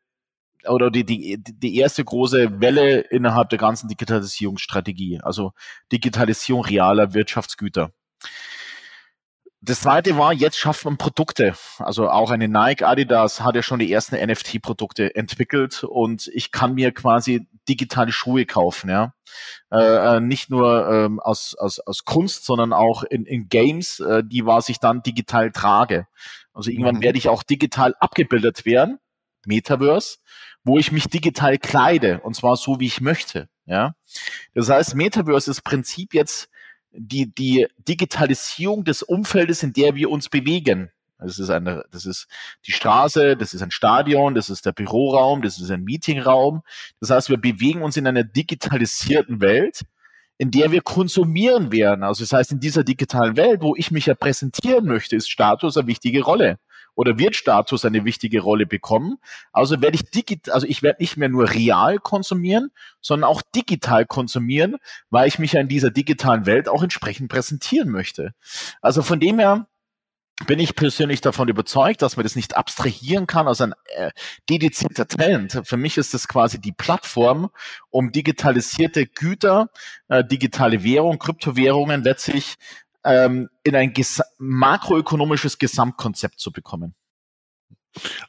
oder 0.69 0.91
die, 0.91 1.05
die, 1.05 1.43
die 1.43 1.77
erste 1.79 2.05
große 2.05 2.61
Welle 2.61 3.01
innerhalb 3.01 3.49
der 3.49 3.59
ganzen 3.59 3.89
Digitalisierungsstrategie, 3.89 5.21
also 5.23 5.53
Digitalisierung 5.91 6.65
realer 6.65 7.15
Wirtschaftsgüter. 7.15 7.93
Das 9.63 9.83
zweite 9.83 10.17
war, 10.17 10.33
jetzt 10.33 10.57
schafft 10.57 10.87
man 10.87 10.97
Produkte. 10.97 11.55
Also 11.79 12.09
auch 12.09 12.31
eine 12.31 12.49
Nike, 12.49 12.83
Adidas 12.83 13.43
hat 13.43 13.57
ja 13.57 13.63
schon 13.63 13.79
die 13.79 13.93
ersten 13.93 14.17
NFT-Produkte 14.17 15.15
entwickelt 15.15 15.85
und 15.85 16.31
ich 16.33 16.51
kann 16.51 16.75
mir 16.75 16.93
quasi 16.93 17.47
digitale 17.69 18.11
Schuhe 18.11 18.47
kaufen, 18.47 18.89
ja. 18.89 19.13
Äh, 19.71 20.17
äh, 20.17 20.21
nicht 20.21 20.49
nur 20.49 20.89
ähm, 20.91 21.21
aus, 21.21 21.55
aus, 21.59 21.79
aus 21.79 22.05
Kunst, 22.07 22.47
sondern 22.47 22.73
auch 22.73 23.05
in, 23.05 23.27
in 23.27 23.49
Games, 23.49 24.01
äh, 24.01 24.25
die 24.25 24.47
was 24.47 24.71
ich 24.71 24.79
dann 24.81 25.03
digital 25.03 25.53
trage. 25.53 26.07
Also 26.55 26.71
irgendwann 26.71 26.97
mhm. 26.97 27.03
werde 27.03 27.19
ich 27.19 27.29
auch 27.29 27.43
digital 27.43 27.95
abgebildet 28.01 28.65
werden, 28.65 28.99
Metaverse, 29.45 30.19
wo 30.65 30.79
ich 30.79 30.91
mich 30.91 31.05
digital 31.05 31.59
kleide 31.59 32.21
und 32.21 32.35
zwar 32.35 32.57
so, 32.57 32.81
wie 32.81 32.87
ich 32.87 33.03
möchte. 33.03 33.49
Ja, 33.67 33.95
das 34.55 34.71
heißt, 34.71 34.95
Metaverse 34.95 35.51
ist 35.51 35.63
Prinzip 35.63 36.15
jetzt 36.15 36.49
die, 36.93 37.33
die 37.33 37.67
Digitalisierung 37.79 38.85
des 38.85 39.03
Umfeldes, 39.03 39.63
in 39.63 39.73
der 39.73 39.95
wir 39.95 40.11
uns 40.11 40.29
bewegen. 40.29 40.91
Das 41.19 41.39
ist 41.39 41.51
eine, 41.51 41.85
das 41.91 42.07
ist 42.07 42.27
die 42.67 42.73
Straße, 42.73 43.37
das 43.37 43.53
ist 43.53 43.63
ein 43.63 43.71
Stadion, 43.71 44.35
das 44.35 44.49
ist 44.49 44.65
der 44.65 44.73
Büroraum, 44.73 45.43
das 45.43 45.59
ist 45.59 45.71
ein 45.71 45.85
Meetingraum. 45.85 46.63
Das 46.99 47.11
heißt, 47.11 47.29
wir 47.29 47.37
bewegen 47.37 47.83
uns 47.83 47.97
in 47.97 48.07
einer 48.07 48.25
digitalisierten 48.25 49.41
Welt, 49.41 49.83
in 50.39 50.51
der 50.51 50.73
wir 50.73 50.81
konsumieren 50.81 51.71
werden. 51.73 52.03
Also 52.03 52.25
das 52.25 52.33
heißt, 52.33 52.53
in 52.53 52.61
dieser 52.61 52.85
digitalen 52.85 53.37
Welt, 53.37 53.61
wo 53.61 53.77
ich 53.77 53.91
mich 53.91 54.07
ja 54.07 54.15
präsentieren 54.15 54.87
möchte, 54.87 55.15
ist 55.15 55.31
Status 55.31 55.77
eine 55.77 55.87
wichtige 55.87 56.23
Rolle 56.23 56.59
oder 57.01 57.19
Wirtstatus 57.19 57.87
eine 57.87 58.05
wichtige 58.05 58.43
Rolle 58.43 58.67
bekommen. 58.67 59.17
Also 59.53 59.81
werde 59.81 59.95
ich 59.95 60.11
digital, 60.11 60.53
also 60.53 60.67
ich 60.67 60.83
werde 60.83 61.01
nicht 61.01 61.17
mehr 61.17 61.31
nur 61.31 61.51
real 61.51 61.99
konsumieren, 61.99 62.73
sondern 63.01 63.31
auch 63.31 63.41
digital 63.41 64.05
konsumieren, 64.05 64.77
weil 65.09 65.27
ich 65.27 65.39
mich 65.39 65.53
ja 65.53 65.63
in 65.63 65.69
dieser 65.69 65.91
digitalen 65.91 66.45
Welt 66.45 66.69
auch 66.69 66.83
entsprechend 66.83 67.31
präsentieren 67.31 67.89
möchte. 67.89 68.35
Also 68.83 69.01
von 69.01 69.19
dem 69.19 69.39
her 69.39 69.67
bin 70.47 70.59
ich 70.59 70.75
persönlich 70.75 71.23
davon 71.23 71.49
überzeugt, 71.49 72.03
dass 72.03 72.19
man 72.19 72.25
das 72.25 72.37
nicht 72.37 72.55
abstrahieren 72.55 73.27
kann 73.27 73.49
aus 73.49 73.63
ein 73.63 73.73
äh, 73.97 74.11
dedizierter 74.51 75.09
Trend. 75.09 75.63
Für 75.65 75.79
mich 75.79 75.97
ist 75.97 76.13
das 76.13 76.29
quasi 76.29 76.61
die 76.61 76.73
Plattform, 76.73 77.49
um 77.89 78.13
digitalisierte 78.13 79.07
Güter, 79.07 79.71
äh, 80.09 80.23
digitale 80.23 80.85
Währung, 80.85 81.19
Kryptowährungen 81.19 82.05
letztlich 82.05 82.57
ähm, 83.05 83.49
in 83.63 83.75
ein 83.77 83.93
ges 83.93 84.23
makroökonomisches 84.39 85.59
Gesamtkonzept 85.59 86.41
zu 86.41 86.53
bekommen. 86.53 86.95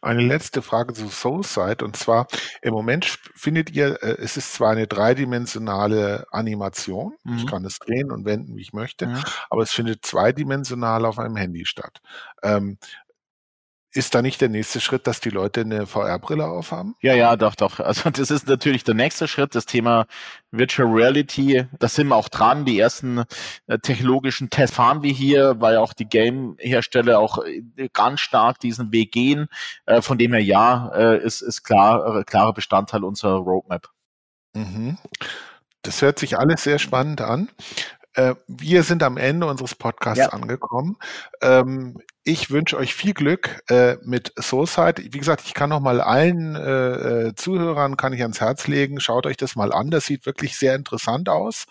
Eine 0.02 0.24
letzte 0.24 0.64
Frage 0.64 0.94
zu 0.94 1.08
Soulside 1.08 1.86
und 1.86 1.96
zwar 1.96 2.28
im 2.64 2.74
Moment 2.74 3.06
findet 3.36 3.70
ihr, 3.72 4.02
äh, 4.02 4.18
es 4.20 4.36
ist 4.36 4.54
zwar 4.54 4.72
eine 4.72 4.88
dreidimensionale 4.88 6.26
Animation, 6.32 7.14
mhm. 7.24 7.38
ich 7.38 7.46
kann 7.46 7.64
es 7.66 7.78
drehen 7.78 8.12
und 8.12 8.26
wenden, 8.26 8.56
wie 8.56 8.62
ich 8.62 8.74
möchte, 8.74 9.08
mhm. 9.08 9.24
aber 9.52 9.62
es 9.62 9.72
findet 9.72 10.04
zweidimensional 10.04 11.06
auf 11.06 11.20
einem 11.20 11.36
Handy 11.36 11.66
statt. 11.66 12.02
Ähm, 12.42 12.80
ist 13.94 14.16
da 14.16 14.22
nicht 14.22 14.40
der 14.40 14.50
nächste 14.50 14.80
Schritt, 14.80 15.06
dass 15.06 15.20
die 15.20 15.30
Leute 15.30 15.62
eine 15.62 15.86
VR-Brille 15.86 16.46
aufhaben? 16.46 16.96
Ja, 17.02 17.14
ja, 17.14 17.36
doch, 17.36 17.56
doch. 17.56 17.80
Also 17.80 18.10
das 18.10 18.32
ist 18.32 18.48
natürlich 18.48 18.84
der 18.84 18.96
nächste 18.96 19.28
Schritt, 19.28 19.54
das 19.54 19.66
Thema 19.66 20.06
Virtual 20.52 20.88
Reality. 20.90 21.66
Da 21.78 21.88
sind 21.90 22.08
wir 22.08 22.16
auch 22.16 22.30
dran. 22.30 22.64
Die 22.64 22.80
ersten 22.80 23.24
äh, 23.68 23.80
technologischen 23.80 24.50
Tests 24.50 24.76
fahren 24.76 25.04
wir 25.04 25.12
hier, 25.12 25.60
weil 25.60 25.78
auch 25.78 25.94
die 25.94 26.06
Game-Hersteller 26.06 27.20
auch 27.20 27.44
äh, 27.44 27.90
ganz 27.92 28.22
stark 28.22 28.60
diesen 28.60 28.92
Weg 28.94 29.12
gehen. 29.12 29.48
Äh, 29.86 30.02
von 30.02 30.18
dem 30.18 30.34
her 30.34 30.44
ja, 30.44 30.88
ist, 31.16 31.42
ist 31.42 31.64
klar, 31.64 32.24
klarer 32.24 32.54
Bestandteil 32.54 33.04
unserer 33.04 33.38
Roadmap. 33.38 33.90
Mhm. 34.54 34.98
Das 35.82 36.02
hört 36.02 36.20
sich 36.20 36.38
alles 36.38 36.64
sehr 36.64 36.80
spannend 36.80 37.22
an. 37.22 37.50
Äh, 38.13 38.36
wir 38.47 38.84
sind 38.84 39.04
am 39.04 39.17
Ende 39.17 39.47
unseres 39.47 39.76
Podcasts 39.76 40.19
ja. 40.19 40.30
angekommen. 40.30 40.97
Ähm, 41.41 42.02
ich 42.24 42.52
wünsche 42.52 42.78
euch 42.78 42.93
viel 42.93 43.13
Glück 43.13 43.62
äh, 43.69 43.95
mit 44.04 44.34
Soulside. 44.38 45.02
Wie 45.12 45.17
gesagt, 45.17 45.43
ich 45.45 45.54
kann 45.54 45.69
noch 45.69 45.80
mal 45.80 46.02
allen 46.02 46.56
äh, 46.56 47.30
äh, 47.30 47.36
Zuhörern 47.36 47.97
kann 47.97 48.13
ich 48.13 48.21
ans 48.21 48.41
Herz 48.41 48.67
legen. 48.67 49.00
Schaut 49.00 49.26
euch 49.26 49.38
das 49.38 49.56
mal 49.56 49.71
an. 49.71 49.89
Das 49.89 50.06
sieht 50.06 50.26
wirklich 50.26 50.58
sehr 50.58 50.76
interessant 50.76 51.30
aus. 51.30 51.65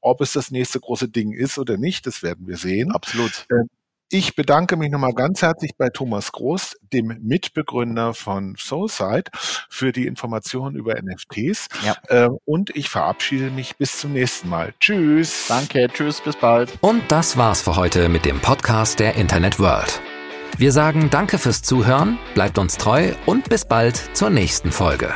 Ob 0.00 0.20
es 0.20 0.32
das 0.32 0.50
nächste 0.50 0.80
große 0.80 1.08
Ding 1.08 1.32
ist 1.32 1.58
oder 1.58 1.76
nicht, 1.76 2.06
das 2.06 2.22
werden 2.22 2.46
wir 2.46 2.56
sehen. 2.56 2.92
Absolut. 2.92 3.46
Äh, 3.50 3.64
ich 4.10 4.36
bedanke 4.36 4.76
mich 4.76 4.90
nochmal 4.90 5.14
ganz 5.14 5.42
herzlich 5.42 5.72
bei 5.76 5.88
Thomas 5.88 6.32
Groß, 6.32 6.76
dem 6.92 7.18
Mitbegründer 7.22 8.14
von 8.14 8.54
Soulside, 8.56 9.30
für 9.68 9.92
die 9.92 10.06
Informationen 10.06 10.76
über 10.76 10.94
NFTs. 11.00 11.68
Ja. 11.84 11.96
Äh, 12.08 12.28
und 12.44 12.74
ich 12.76 12.88
verabschiede 12.88 13.50
mich 13.50 13.76
bis 13.76 13.98
zum 13.98 14.12
nächsten 14.12 14.48
Mal. 14.48 14.74
Tschüss. 14.80 15.46
Danke, 15.48 15.88
tschüss, 15.92 16.20
bis 16.20 16.36
bald. 16.36 16.72
Und 16.80 17.02
das 17.08 17.36
war's 17.36 17.62
für 17.62 17.76
heute 17.76 18.08
mit 18.08 18.24
dem 18.24 18.40
Podcast 18.40 19.00
der 19.00 19.16
Internet 19.16 19.58
World. 19.58 20.00
Wir 20.58 20.72
sagen 20.72 21.10
Danke 21.10 21.38
fürs 21.38 21.62
Zuhören, 21.62 22.18
bleibt 22.34 22.58
uns 22.58 22.78
treu 22.78 23.12
und 23.26 23.48
bis 23.48 23.66
bald 23.66 23.96
zur 24.16 24.30
nächsten 24.30 24.72
Folge. 24.72 25.12